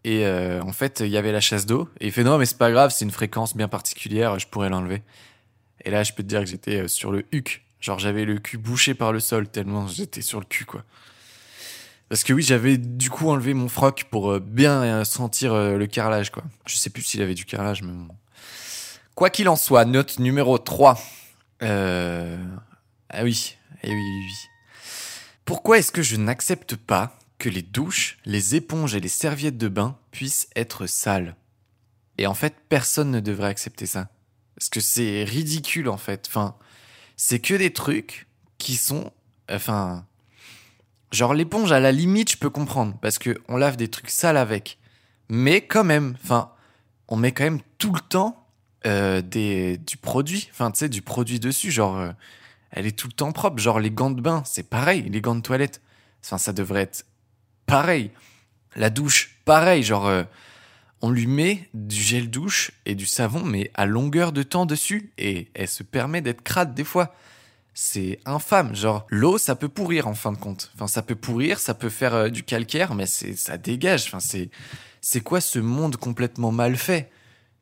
et 0.03 0.27
euh, 0.27 0.61
en 0.63 0.73
fait, 0.73 0.99
il 0.99 1.07
y 1.07 1.17
avait 1.17 1.31
la 1.31 1.41
chasse 1.41 1.67
d'eau. 1.67 1.89
Et 2.01 2.07
il 2.07 2.13
fait 2.13 2.25
non, 2.25 2.37
mais 2.37 2.47
c'est 2.47 2.59
pas 2.59 2.73
grave, 2.73 2.91
c'est 2.91 3.05
une 3.05 3.13
fréquence 3.13 3.57
bien 3.57 3.69
particulière, 3.69 4.37
je 4.41 4.49
pourrais 4.49 4.71
l'enlever. 4.71 5.05
Et 5.85 5.91
là, 5.93 6.03
je 6.03 6.13
peux 6.13 6.25
te 6.25 6.29
dire 6.29 6.41
que 6.41 6.47
j'étais 6.47 6.81
euh, 6.81 6.89
sur 6.89 7.13
le 7.13 7.25
huc. 7.31 7.63
Genre, 7.79 8.01
j'avais 8.01 8.25
le 8.25 8.41
cul 8.41 8.59
bouché 8.59 8.95
par 8.95 9.13
le 9.13 9.21
sol 9.21 9.47
tellement 9.47 9.87
j'étais 9.87 10.21
sur 10.21 10.41
le 10.41 10.47
cul, 10.47 10.65
quoi. 10.65 10.83
Parce 12.09 12.25
que 12.25 12.33
oui, 12.33 12.43
j'avais 12.43 12.77
du 12.77 13.09
coup 13.09 13.31
enlevé 13.31 13.55
mon 13.55 13.69
froc 13.69 14.07
pour 14.11 14.41
bien 14.41 15.05
sentir 15.05 15.55
le 15.55 15.87
carrelage, 15.87 16.33
quoi. 16.33 16.43
Je 16.67 16.75
sais 16.75 16.91
plus 16.91 17.03
s'il 17.03 17.23
avait 17.23 17.35
du 17.35 17.45
carrelage, 17.45 17.83
mais 17.83 17.93
bon. 17.93 18.17
Quoi 19.15 19.31
qu'il 19.31 19.49
en 19.49 19.55
soit, 19.55 19.85
note 19.85 20.19
numéro 20.19 20.59
3. 20.59 21.01
Euh... 21.63 22.37
Ah 23.11 23.23
oui, 23.23 23.57
eh 23.83 23.89
oui, 23.89 23.95
oui, 23.95 24.25
oui. 24.27 24.49
Pourquoi 25.45 25.79
est-ce 25.79 25.93
que 25.93 26.03
je 26.03 26.17
n'accepte 26.17 26.77
pas 26.77 27.19
que 27.39 27.49
les 27.49 27.63
douches, 27.63 28.19
les 28.25 28.55
éponges 28.55 28.95
et 28.95 29.01
les 29.01 29.09
serviettes 29.09 29.59
de 29.59 29.69
bain 29.69 29.99
puissent 30.11 30.49
être 30.55 30.87
sales? 30.87 31.35
Et 32.19 32.27
en 32.27 32.35
fait, 32.35 32.55
personne 32.69 33.11
ne 33.11 33.21
devrait 33.21 33.49
accepter 33.49 33.87
ça. 33.87 34.09
Parce 34.55 34.69
que 34.69 34.81
c'est 34.81 35.25
ridicule, 35.25 35.89
en 35.89 35.97
fait. 35.97 36.27
Enfin, 36.29 36.55
c'est 37.17 37.41
que 37.41 37.55
des 37.55 37.73
trucs 37.73 38.27
qui 38.59 38.77
sont... 38.77 39.13
Enfin... 39.51 40.07
Genre 41.13 41.35
l'éponge, 41.35 41.73
à 41.73 41.81
la 41.81 41.91
limite, 41.91 42.31
je 42.31 42.37
peux 42.37 42.51
comprendre. 42.51 42.97
Parce 43.01 43.19
que 43.19 43.41
on 43.49 43.57
lave 43.57 43.77
des 43.77 43.89
trucs 43.89 44.11
sales 44.11 44.37
avec. 44.37 44.79
Mais 45.29 45.61
quand 45.61 45.83
même, 45.83 46.17
enfin, 46.23 46.53
on 47.09 47.17
met 47.17 47.33
quand 47.33 47.43
même 47.43 47.61
tout 47.79 47.93
le 47.93 48.01
temps 48.01 48.47
euh, 48.87 49.21
des, 49.21 49.79
du 49.79 49.97
produit. 49.97 50.49
Enfin, 50.53 50.71
tu 50.71 50.79
sais, 50.79 50.89
du 50.89 51.03
produit 51.03 51.41
dessus. 51.41 51.73
Genre, 51.73 51.99
euh, 51.99 52.13
elle 52.71 52.87
est 52.87 52.97
tout 52.97 53.09
le 53.09 53.13
temps 53.13 53.33
propre. 53.33 53.59
Genre 53.59 53.81
les 53.81 53.91
gants 53.91 54.11
de 54.11 54.21
bain, 54.21 54.43
c'est 54.47 54.69
pareil. 54.69 55.03
Les 55.03 55.21
gants 55.21 55.35
de 55.35 55.41
toilette. 55.41 55.81
Enfin, 56.25 56.39
ça 56.39 56.53
devrait 56.53 56.83
être 56.83 57.07
pareil. 57.67 58.11
La 58.77 58.91
douche, 58.91 59.39
pareil. 59.45 59.83
Genre, 59.83 60.07
euh, 60.07 60.23
on 61.01 61.11
lui 61.11 61.27
met 61.27 61.69
du 61.75 61.97
gel 61.97 62.31
douche 62.31 62.73
et 62.87 62.95
du 62.95 63.07
savon, 63.07 63.43
mais 63.43 63.71
à 63.75 63.87
longueur 63.87 64.33
de 64.33 64.43
temps 64.43 64.67
dessus. 64.67 65.13
Et 65.19 65.49
elle 65.55 65.69
se 65.69 65.83
permet 65.83 66.21
d'être 66.21 66.43
crade 66.43 66.75
des 66.75 66.85
fois. 66.85 67.15
C'est 67.75 68.19
infâme. 68.25 68.75
Genre, 68.75 69.07
l'eau, 69.09 69.39
ça 69.39 69.57
peut 69.57 69.69
pourrir 69.69 70.07
en 70.07 70.15
fin 70.15 70.33
de 70.33 70.39
compte. 70.39 70.71
Enfin, 70.75 70.87
ça 70.87 71.03
peut 71.03 71.15
pourrir, 71.15 71.59
ça 71.59 71.75
peut 71.75 71.89
faire 71.89 72.15
euh, 72.15 72.29
du 72.29 72.43
calcaire, 72.43 72.95
mais 72.95 73.07
c'est, 73.07 73.35
ça 73.37 73.57
dégage. 73.57 74.07
Enfin, 74.07 74.21
c'est, 74.21 74.51
c'est 75.01 75.21
quoi 75.21 75.41
ce 75.41 75.59
monde 75.59 75.97
complètement 75.97 76.53
mal 76.53 76.77
fait? 76.77 77.11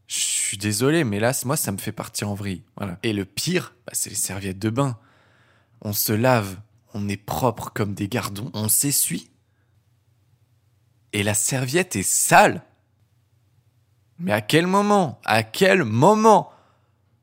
Je 0.08 0.16
suis 0.16 0.56
désolé, 0.56 1.04
mais 1.04 1.20
là, 1.20 1.32
moi, 1.44 1.56
ça 1.56 1.70
me 1.70 1.76
fait 1.76 1.92
partir 1.92 2.30
en 2.30 2.34
vrille. 2.34 2.62
Voilà. 2.76 2.98
Et 3.02 3.12
le 3.12 3.26
pire, 3.26 3.74
bah, 3.86 3.92
c'est 3.94 4.10
les 4.10 4.16
serviettes 4.16 4.58
de 4.58 4.70
bain. 4.70 4.98
On 5.82 5.92
se 5.92 6.12
lave, 6.12 6.56
on 6.94 7.08
est 7.08 7.16
propre 7.16 7.70
comme 7.72 7.94
des 7.94 8.08
gardons, 8.08 8.50
on 8.54 8.68
s'essuie. 8.68 9.30
Et 11.12 11.22
la 11.22 11.34
serviette 11.34 11.96
est 11.96 12.02
sale. 12.02 12.62
Mais 14.18 14.32
à 14.32 14.40
quel 14.40 14.66
moment 14.66 15.20
À 15.24 15.42
quel 15.42 15.84
moment? 15.84 16.50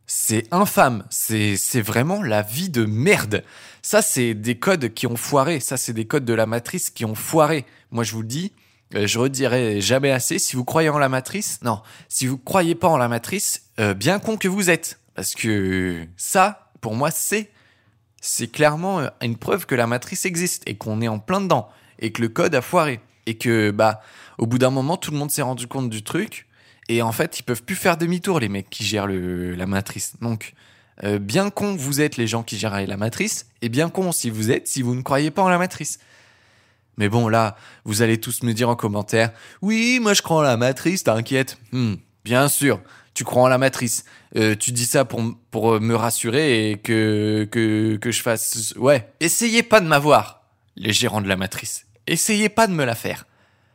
C'est 0.07 0.47
infâme. 0.51 1.05
C'est, 1.09 1.81
vraiment 1.81 2.21
la 2.21 2.41
vie 2.41 2.69
de 2.69 2.85
merde. 2.85 3.43
Ça, 3.81 4.01
c'est 4.01 4.33
des 4.33 4.57
codes 4.57 4.93
qui 4.93 5.07
ont 5.07 5.17
foiré. 5.17 5.59
Ça, 5.59 5.77
c'est 5.77 5.93
des 5.93 6.05
codes 6.05 6.25
de 6.25 6.33
la 6.33 6.45
matrice 6.45 6.89
qui 6.89 7.05
ont 7.05 7.15
foiré. 7.15 7.65
Moi, 7.91 8.03
je 8.03 8.13
vous 8.13 8.21
le 8.21 8.27
dis, 8.27 8.53
euh, 8.93 9.07
je 9.07 9.19
redirai 9.19 9.81
jamais 9.81 10.11
assez. 10.11 10.39
Si 10.39 10.55
vous 10.55 10.63
croyez 10.63 10.89
en 10.89 10.99
la 10.99 11.09
matrice, 11.09 11.59
non. 11.63 11.81
Si 12.07 12.27
vous 12.27 12.37
croyez 12.37 12.75
pas 12.75 12.87
en 12.87 12.97
la 12.97 13.07
matrice, 13.07 13.63
euh, 13.79 13.93
bien 13.93 14.19
con 14.19 14.37
que 14.37 14.47
vous 14.47 14.69
êtes. 14.69 14.99
Parce 15.15 15.33
que 15.33 16.05
ça, 16.17 16.71
pour 16.81 16.95
moi, 16.95 17.09
c'est 17.09 17.49
c'est 18.25 18.47
clairement 18.47 19.01
euh, 19.01 19.07
une 19.21 19.37
preuve 19.37 19.65
que 19.65 19.75
la 19.75 19.87
matrice 19.87 20.25
existe 20.25 20.63
et 20.67 20.75
qu'on 20.75 21.01
est 21.01 21.07
en 21.07 21.19
plein 21.19 21.41
dedans 21.41 21.69
et 21.99 22.11
que 22.11 22.21
le 22.21 22.29
code 22.29 22.55
a 22.55 22.61
foiré 22.61 22.99
et 23.27 23.37
que 23.37 23.71
bah 23.71 24.01
au 24.37 24.47
bout 24.47 24.57
d'un 24.57 24.71
moment 24.71 24.97
tout 24.97 25.11
le 25.11 25.17
monde 25.17 25.31
s'est 25.31 25.41
rendu 25.41 25.67
compte 25.67 25.89
du 25.89 26.03
truc 26.03 26.47
et 26.89 27.01
en 27.01 27.11
fait 27.11 27.39
ils 27.39 27.43
peuvent 27.43 27.63
plus 27.63 27.75
faire 27.75 27.97
demi-tour 27.97 28.39
les 28.39 28.49
mecs 28.49 28.69
qui 28.69 28.83
gèrent 28.83 29.07
la 29.07 29.65
matrice. 29.67 30.15
Donc 30.21 30.53
euh, 31.03 31.19
bien 31.19 31.49
con 31.49 31.75
vous 31.75 32.01
êtes 32.01 32.17
les 32.17 32.27
gens 32.27 32.43
qui 32.43 32.57
gèrent 32.57 32.87
la 32.87 32.97
matrice 32.97 33.47
et 33.61 33.69
bien 33.69 33.89
con 33.89 34.11
si 34.11 34.29
vous 34.29 34.49
êtes 34.49 34.67
si 34.67 34.81
vous 34.81 34.95
ne 34.95 35.01
croyez 35.01 35.31
pas 35.31 35.43
en 35.43 35.49
la 35.49 35.57
matrice. 35.57 35.99
Mais 36.97 37.09
bon 37.09 37.27
là, 37.27 37.57
vous 37.83 38.01
allez 38.01 38.19
tous 38.19 38.41
me 38.43 38.53
dire 38.53 38.69
en 38.69 38.75
commentaire, 38.75 39.31
oui 39.61 39.99
moi 40.01 40.13
je 40.13 40.21
crois 40.21 40.37
en 40.37 40.41
la 40.41 40.57
matrice, 40.57 41.03
t'inquiète. 41.03 41.57
Hmm, 41.71 41.95
bien 42.25 42.49
sûr, 42.49 42.81
tu 43.13 43.23
crois 43.23 43.43
en 43.43 43.47
la 43.47 43.57
matrice. 43.57 44.03
Euh, 44.35 44.55
tu 44.55 44.73
dis 44.73 44.85
ça 44.85 45.05
pour, 45.05 45.23
pour 45.51 45.75
euh, 45.75 45.79
me 45.79 45.95
rassurer 45.95 46.71
et 46.71 46.77
que, 46.77 47.47
que, 47.49 47.95
que 47.95 48.11
je 48.11 48.21
fasse... 48.21 48.73
Ouais, 48.75 49.09
essayez 49.21 49.63
pas 49.63 49.79
de 49.79 49.87
m'avoir, 49.87 50.41
les 50.75 50.91
gérants 50.91 51.21
de 51.21 51.29
la 51.29 51.37
matrice. 51.37 51.85
Essayez 52.07 52.49
pas 52.49 52.67
de 52.67 52.73
me 52.73 52.83
la 52.83 52.95
faire. 52.95 53.25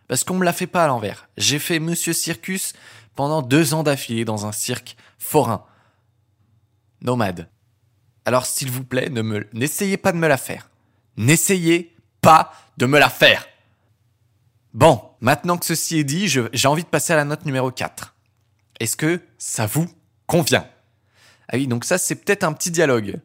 Parce 0.09 0.25
qu'on 0.25 0.35
me 0.35 0.45
la 0.45 0.53
fait 0.53 0.67
pas 0.67 0.85
à 0.85 0.89
l'envers. 0.89 1.29
J'ai 1.39 1.59
fait 1.59 1.79
Monsieur 1.79 2.13
Circus 2.13 2.75
pendant 3.15 3.41
deux 3.41 3.73
ans 3.73 3.85
d'affilée 3.85 4.25
dans 4.25 4.45
un 4.45 4.53
cirque 4.53 4.97
forain. 5.19 5.65
Nomade. 7.01 7.49
Alors 8.25 8.45
s'il 8.45 8.71
vous 8.71 8.85
plaît, 8.85 9.09
ne 9.09 9.23
me, 9.23 9.49
n'essayez 9.53 9.97
pas 9.97 10.13
de 10.13 10.19
me 10.19 10.29
la 10.29 10.37
faire. 10.37 10.69
N'essayez 11.17 11.97
pas 12.21 12.53
de 12.77 12.87
me 12.87 12.99
la 12.99 13.09
faire. 13.09 13.47
Bon, 14.75 15.01
maintenant 15.21 15.57
que 15.57 15.67
ceci 15.67 15.99
est 15.99 16.05
dit, 16.05 16.29
j'ai 16.29 16.69
envie 16.69 16.83
de 16.83 16.89
passer 16.89 17.13
à 17.13 17.17
la 17.17 17.25
note 17.25 17.47
numéro 17.47 17.71
4. 17.71 18.15
Est-ce 18.81 18.97
que 18.97 19.21
ça 19.39 19.67
vous 19.67 19.89
convient? 20.27 20.67
Ah 21.49 21.57
oui, 21.57 21.67
donc 21.67 21.85
ça 21.85 21.99
c'est 21.99 22.17
peut-être 22.17 22.45
un 22.45 22.53
petit 22.53 22.71
dialogue. 22.71 23.21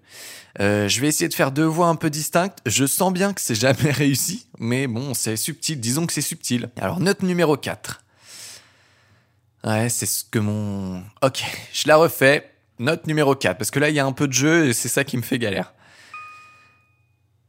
Euh, 0.59 0.87
je 0.87 1.01
vais 1.01 1.07
essayer 1.07 1.27
de 1.27 1.33
faire 1.33 1.51
deux 1.51 1.65
voix 1.65 1.87
un 1.87 1.95
peu 1.95 2.09
distinctes. 2.09 2.59
Je 2.65 2.85
sens 2.85 3.11
bien 3.11 3.33
que 3.33 3.41
c'est 3.41 3.55
jamais 3.55 3.91
réussi, 3.91 4.47
mais 4.59 4.87
bon, 4.87 5.13
c'est 5.13 5.37
subtil. 5.37 5.79
Disons 5.79 6.05
que 6.05 6.13
c'est 6.13 6.21
subtil. 6.21 6.69
Alors, 6.79 6.99
note 6.99 7.23
numéro 7.23 7.57
4. 7.57 8.03
Ouais, 9.65 9.89
c'est 9.89 10.05
ce 10.05 10.23
que 10.23 10.39
mon... 10.39 11.03
Ok, 11.21 11.43
je 11.73 11.87
la 11.87 11.97
refais. 11.97 12.51
Note 12.77 13.07
numéro 13.07 13.35
4, 13.35 13.57
parce 13.57 13.71
que 13.71 13.79
là, 13.79 13.89
il 13.89 13.95
y 13.95 13.99
a 13.99 14.05
un 14.05 14.11
peu 14.11 14.27
de 14.27 14.33
jeu 14.33 14.67
et 14.67 14.73
c'est 14.73 14.89
ça 14.89 15.03
qui 15.03 15.17
me 15.17 15.21
fait 15.21 15.39
galère. 15.39 15.73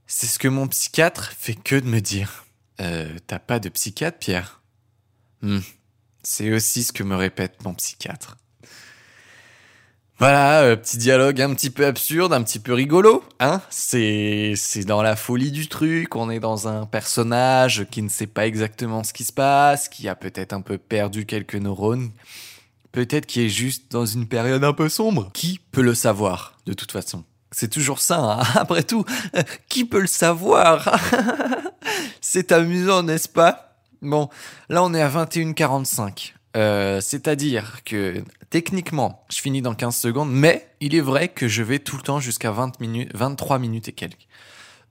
C'est 0.07 0.27
ce 0.27 0.39
que 0.39 0.49
mon 0.49 0.69
psychiatre 0.69 1.33
fait 1.37 1.55
que 1.55 1.77
de 1.77 1.87
me 1.87 2.01
dire. 2.01 2.47
Euh, 2.81 3.19
t'as 3.27 3.39
pas 3.39 3.59
de 3.59 3.69
psychiatre, 3.69 4.19
Pierre? 4.19 4.63
Hmm. 5.43 5.61
C'est 6.29 6.53
aussi 6.53 6.83
ce 6.83 6.93
que 6.93 7.05
me 7.05 7.15
répète 7.15 7.63
mon 7.65 7.73
psychiatre. 7.75 8.37
Voilà, 10.19 10.63
euh, 10.63 10.75
petit 10.75 10.99
dialogue 10.99 11.41
un 11.41 11.55
petit 11.55 11.71
peu 11.71 11.87
absurde, 11.87 12.33
un 12.33 12.43
petit 12.43 12.59
peu 12.59 12.73
rigolo, 12.73 13.23
hein. 13.39 13.63
C'est 13.71 14.55
c'est 14.57 14.83
dans 14.83 15.03
la 15.03 15.15
folie 15.15 15.53
du 15.53 15.69
truc, 15.69 16.17
on 16.17 16.29
est 16.29 16.41
dans 16.41 16.67
un 16.67 16.85
personnage 16.85 17.87
qui 17.93 18.03
ne 18.03 18.09
sait 18.09 18.27
pas 18.27 18.45
exactement 18.45 19.05
ce 19.05 19.13
qui 19.13 19.23
se 19.23 19.33
passe, 19.33 19.89
qui 19.89 20.09
a 20.09 20.17
peut-être 20.17 20.53
un 20.53 20.63
peu 20.63 20.79
perdu 20.79 21.27
quelques 21.27 21.55
neurones, 21.55 22.11
peut-être 22.91 23.27
qui 23.27 23.43
est 23.43 23.49
juste 23.49 23.93
dans 23.93 24.05
une 24.05 24.27
période 24.27 24.65
un 24.65 24.73
peu 24.73 24.89
sombre. 24.89 25.31
Qui 25.33 25.61
peut 25.71 25.81
le 25.81 25.95
savoir, 25.95 26.59
de 26.67 26.73
toute 26.73 26.91
façon? 26.91 27.23
C'est 27.53 27.71
toujours 27.71 28.01
ça, 28.01 28.19
hein. 28.19 28.43
Après 28.57 28.83
tout, 28.83 29.05
qui 29.69 29.85
peut 29.85 30.01
le 30.01 30.09
savoir? 30.09 30.99
C'est 32.21 32.51
amusant, 32.51 33.05
n'est-ce 33.05 33.29
pas? 33.29 33.66
Bon, 34.03 34.29
là 34.69 34.83
on 34.83 34.95
est 34.95 35.03
à 35.03 35.09
21h45. 35.09 36.33
Euh, 36.57 37.01
C'est-à-dire 37.01 37.85
que 37.85 38.25
techniquement, 38.51 39.25
je 39.31 39.41
finis 39.41 39.63
dans 39.63 39.75
15 39.75 39.95
secondes, 39.95 40.31
mais 40.33 40.71
il 40.81 40.95
est 40.95 41.01
vrai 41.01 41.29
que 41.29 41.49
je 41.49 41.63
vais 41.63 41.79
tout 41.79 41.97
le 41.97 42.03
temps 42.03 42.21
jusqu'à 42.21 42.51
20 42.51 42.81
minutes, 42.81 43.11
23 43.15 43.59
minutes 43.59 43.89
et 43.89 43.93
quelques. 43.93 44.27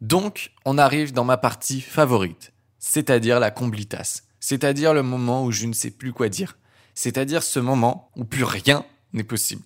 Donc, 0.01 0.51
on 0.65 0.77
arrive 0.77 1.13
dans 1.13 1.23
ma 1.23 1.37
partie 1.37 1.81
favorite, 1.81 2.51
c'est-à-dire 2.79 3.39
la 3.39 3.49
comblitas. 3.49 4.21
C'est-à-dire 4.39 4.93
le 4.93 5.01
moment 5.01 5.43
où 5.43 5.51
je 5.51 5.65
ne 5.65 5.73
sais 5.73 5.89
plus 5.89 6.13
quoi 6.13 6.29
dire. 6.29 6.57
C'est-à-dire 6.93 7.41
ce 7.41 7.59
moment 7.59 8.11
où 8.15 8.25
plus 8.25 8.43
rien 8.43 8.85
n'est 9.13 9.23
possible. 9.23 9.63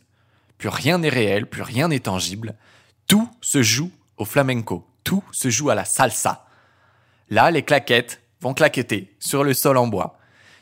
Plus 0.57 0.69
rien 0.69 0.99
n'est 0.99 1.09
réel, 1.09 1.45
plus 1.45 1.63
rien 1.63 1.89
n'est 1.89 1.99
tangible. 1.99 2.55
Tout 3.07 3.29
se 3.41 3.61
joue 3.61 3.91
au 4.17 4.23
flamenco. 4.23 4.87
Tout 5.03 5.23
se 5.31 5.49
joue 5.49 5.69
à 5.69 5.75
la 5.75 5.83
salsa. 5.83 6.45
Là, 7.29 7.51
les 7.51 7.63
claquettes 7.63 8.21
vont 8.41 8.53
claqueter 8.53 9.15
sur 9.19 9.43
le 9.43 9.53
sol 9.53 9.77
en 9.77 9.87
bois, 9.87 10.17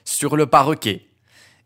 sur 0.06 0.36
le 0.36 0.48
parquet. 0.48 1.08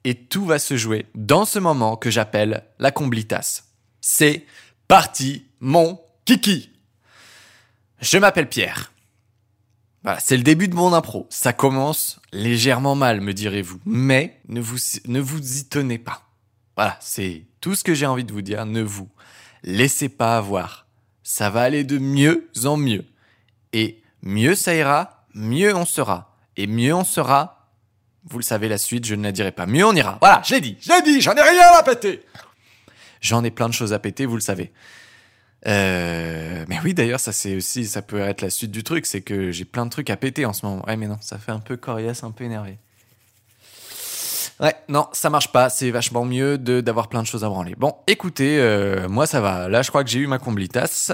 Et 0.04 0.16
tout 0.16 0.46
va 0.46 0.60
se 0.60 0.78
jouer 0.78 1.06
dans 1.14 1.46
ce 1.46 1.60
moment 1.60 1.96
que 1.96 2.10
j'appelle 2.10 2.64
la 2.80 2.92
comblitas. 2.92 3.64
C'est 4.02 4.46
parti, 4.88 5.46
mon 5.60 6.02
kiki. 6.26 6.72
Je 8.00 8.18
m'appelle 8.18 8.50
Pierre. 8.50 8.92
Voilà, 10.04 10.20
c'est 10.20 10.38
le 10.38 10.44
début 10.44 10.68
de 10.68 10.74
mon 10.74 10.94
impro. 10.94 11.28
Ça 11.30 11.54
commence 11.54 12.20
légèrement 12.34 12.96
mal, 12.96 13.22
me 13.22 13.34
direz-vous. 13.34 13.80
Mais 13.86 14.42
ne 14.48 14.60
vous, 14.60 14.78
ne 15.06 15.20
vous 15.20 15.60
y 15.60 15.66
tenez 15.66 16.00
pas. 16.00 16.24
Voilà, 16.76 16.98
c'est 17.00 17.44
tout 17.60 17.76
ce 17.76 17.84
que 17.84 17.94
j'ai 17.94 18.08
envie 18.08 18.24
de 18.24 18.34
vous 18.34 18.42
dire. 18.42 18.66
Ne 18.66 18.82
vous 18.82 19.08
laissez 19.62 20.10
pas 20.10 20.38
avoir. 20.38 20.88
Ça 21.22 21.52
va 21.52 21.62
aller 21.62 21.84
de 21.84 22.00
mieux 22.00 22.50
en 22.64 22.78
mieux. 22.78 23.06
Et 23.74 24.02
mieux 24.24 24.56
ça 24.56 24.74
ira, 24.74 25.21
mieux 25.34 25.76
on 25.76 25.86
sera. 25.86 26.36
Et 26.58 26.68
mieux 26.68 26.94
on 26.94 27.04
sera, 27.04 27.70
vous 28.26 28.38
le 28.38 28.44
savez 28.44 28.68
la 28.68 28.78
suite, 28.78 29.06
je 29.06 29.16
ne 29.16 29.24
la 29.24 29.32
dirai 29.32 29.52
pas. 29.52 29.66
Mieux 29.66 29.86
on 29.86 29.96
ira. 29.96 30.18
Voilà, 30.22 30.42
je 30.46 30.56
l'ai 30.56 30.62
dit, 30.62 30.78
je 30.82 30.92
l'ai 30.92 31.02
dit, 31.02 31.22
j'en 31.22 31.34
ai 31.34 31.42
rien 31.42 31.72
à 31.74 31.84
péter. 31.84 32.24
J'en 33.22 33.44
ai 33.44 33.52
plein 33.52 33.70
de 33.70 33.74
choses 33.74 33.94
à 33.94 34.00
péter, 34.00 34.26
vous 34.26 34.36
le 34.36 34.42
savez. 34.42 34.72
Euh, 35.68 36.66
mais 36.68 36.80
oui, 36.84 36.94
d'ailleurs, 36.94 37.20
ça 37.20 37.32
c'est 37.32 37.56
aussi, 37.56 37.86
ça 37.86 38.02
peut 38.02 38.20
être 38.20 38.42
la 38.42 38.50
suite 38.50 38.72
du 38.72 38.84
truc, 38.84 39.06
c'est 39.06 39.22
que 39.22 39.52
j'ai 39.52 39.66
plein 39.66 39.86
de 39.86 39.92
trucs 39.92 40.10
à 40.10 40.18
péter 40.18 40.46
en 40.46 40.54
ce 40.54 40.66
moment. 40.66 40.84
Ouais, 40.88 40.98
mais 40.98 41.08
non, 41.08 41.18
ça 41.22 41.38
fait 41.38 41.52
un 41.52 41.60
peu 41.60 41.78
coriace, 41.78 42.24
un 42.24 42.32
peu 42.32 42.44
énervé. 42.44 42.78
Ouais, 44.60 44.76
non, 44.90 45.08
ça 45.12 45.30
marche 45.30 45.52
pas. 45.52 45.70
C'est 45.70 45.90
vachement 45.90 46.24
mieux 46.24 46.58
de 46.58 46.82
d'avoir 46.82 47.08
plein 47.10 47.22
de 47.22 47.28
choses 47.28 47.44
à 47.44 47.50
branler. 47.50 47.74
Bon, 47.76 47.96
écoutez, 48.08 48.60
euh, 48.60 49.08
moi 49.10 49.26
ça 49.26 49.42
va. 49.42 49.68
Là, 49.68 49.82
je 49.82 49.90
crois 49.90 50.04
que 50.04 50.10
j'ai 50.10 50.20
eu 50.20 50.28
ma 50.28 50.38
comblitas. 50.38 51.12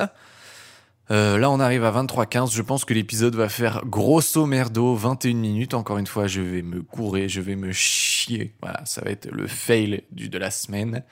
Euh, 1.09 1.37
là, 1.37 1.49
on 1.49 1.59
arrive 1.59 1.83
à 1.83 1.91
23h15. 1.91 2.53
Je 2.53 2.61
pense 2.61 2.83
que 2.83 2.93
l'épisode 2.93 3.35
va 3.35 3.49
faire 3.49 3.81
grosso 3.85 4.45
merdo 4.45 4.95
21 4.95 5.35
minutes. 5.35 5.73
Encore 5.73 5.97
une 5.97 6.07
fois, 6.07 6.27
je 6.27 6.41
vais 6.41 6.61
me 6.61 6.81
courir, 6.81 7.29
je 7.29 7.41
vais 7.41 7.55
me 7.55 7.71
chier. 7.71 8.55
Voilà, 8.61 8.85
ça 8.85 9.01
va 9.01 9.11
être 9.11 9.31
le 9.31 9.47
fail 9.47 10.03
du, 10.11 10.29
de 10.29 10.37
la 10.37 10.51
semaine. 10.51 11.03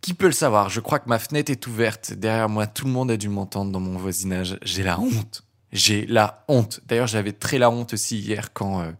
Qui 0.00 0.14
peut 0.14 0.26
le 0.26 0.32
savoir? 0.32 0.68
Je 0.68 0.80
crois 0.80 1.00
que 1.00 1.08
ma 1.08 1.18
fenêtre 1.18 1.50
est 1.50 1.66
ouverte. 1.66 2.12
Derrière 2.12 2.48
moi, 2.48 2.66
tout 2.66 2.86
le 2.86 2.92
monde 2.92 3.10
a 3.10 3.16
dû 3.16 3.28
m'entendre 3.28 3.72
dans 3.72 3.80
mon 3.80 3.98
voisinage. 3.98 4.56
J'ai 4.62 4.84
la 4.84 5.00
honte. 5.00 5.42
J'ai 5.72 6.06
la 6.06 6.44
honte. 6.46 6.80
D'ailleurs, 6.86 7.08
j'avais 7.08 7.32
très 7.32 7.58
la 7.58 7.70
honte 7.70 7.94
aussi 7.94 8.18
hier 8.18 8.52
quand 8.52 8.82
euh, 8.82 8.92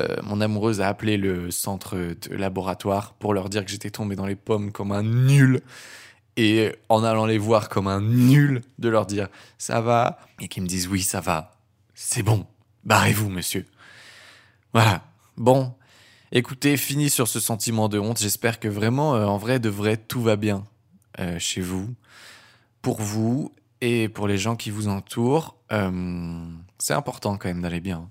euh, 0.00 0.16
mon 0.24 0.40
amoureuse 0.40 0.80
a 0.80 0.88
appelé 0.88 1.16
le 1.16 1.52
centre 1.52 1.96
de 1.96 2.34
laboratoire 2.34 3.14
pour 3.14 3.34
leur 3.34 3.48
dire 3.48 3.64
que 3.64 3.70
j'étais 3.70 3.90
tombé 3.90 4.16
dans 4.16 4.26
les 4.26 4.34
pommes 4.34 4.72
comme 4.72 4.90
un 4.90 5.04
nul. 5.04 5.60
Et 6.36 6.74
en 6.88 7.04
allant 7.04 7.26
les 7.26 7.38
voir 7.38 7.68
comme 7.68 7.86
un 7.86 8.00
nul, 8.00 8.62
de 8.78 8.88
leur 8.88 9.06
dire 9.06 9.28
ça 9.58 9.80
va? 9.80 10.18
Et 10.40 10.48
qu'ils 10.48 10.62
me 10.62 10.68
disent 10.68 10.88
oui, 10.88 11.02
ça 11.02 11.20
va. 11.20 11.52
C'est 11.94 12.22
bon. 12.22 12.46
Barrez-vous, 12.84 13.28
monsieur. 13.28 13.66
Voilà. 14.72 15.02
Bon, 15.36 15.74
Écoutez, 16.32 16.76
fini 16.76 17.10
sur 17.10 17.26
ce 17.26 17.40
sentiment 17.40 17.88
de 17.88 17.98
honte. 17.98 18.20
J'espère 18.20 18.60
que 18.60 18.68
vraiment, 18.68 19.16
euh, 19.16 19.26
en 19.26 19.36
vrai, 19.36 19.58
de 19.58 19.68
vrai, 19.68 19.96
tout 19.96 20.22
va 20.22 20.36
bien 20.36 20.64
euh, 21.18 21.40
chez 21.40 21.60
vous, 21.60 21.92
pour 22.82 23.02
vous 23.02 23.52
et 23.80 24.08
pour 24.08 24.28
les 24.28 24.38
gens 24.38 24.54
qui 24.54 24.70
vous 24.70 24.86
entourent. 24.86 25.56
Euh, 25.72 26.46
c'est 26.78 26.94
important 26.94 27.36
quand 27.36 27.48
même 27.48 27.62
d'aller 27.62 27.80
bien. 27.80 28.08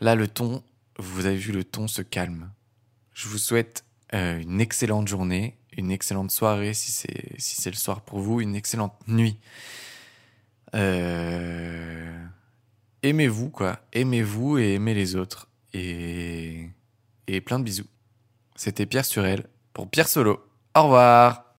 Là, 0.00 0.14
le 0.14 0.28
ton, 0.28 0.62
vous 0.98 1.26
avez 1.26 1.36
vu, 1.36 1.52
le 1.52 1.62
ton 1.62 1.88
se 1.88 2.00
calme. 2.00 2.50
Je 3.12 3.28
vous 3.28 3.38
souhaite 3.38 3.84
une 4.12 4.60
excellente 4.60 5.06
journée, 5.06 5.56
une 5.80 5.90
excellente 5.90 6.30
soirée 6.30 6.74
si 6.74 6.92
c'est 6.92 7.70
le 7.70 7.76
soir 7.76 8.02
pour 8.02 8.20
vous, 8.20 8.40
une 8.40 8.54
excellente 8.54 8.94
nuit. 9.08 9.38
Aimez-vous 13.02 13.50
quoi, 13.50 13.80
aimez-vous 13.92 14.58
et 14.58 14.74
aimez 14.74 14.94
les 14.94 15.16
autres 15.16 15.48
et, 15.72 16.68
et 17.26 17.40
plein 17.40 17.58
de 17.58 17.64
bisous. 17.64 17.86
C'était 18.56 18.86
Pierre 18.86 19.04
Surel 19.06 19.46
pour 19.72 19.88
Pierre 19.88 20.08
Solo. 20.08 20.44
Au 20.74 20.82
revoir 20.84 21.44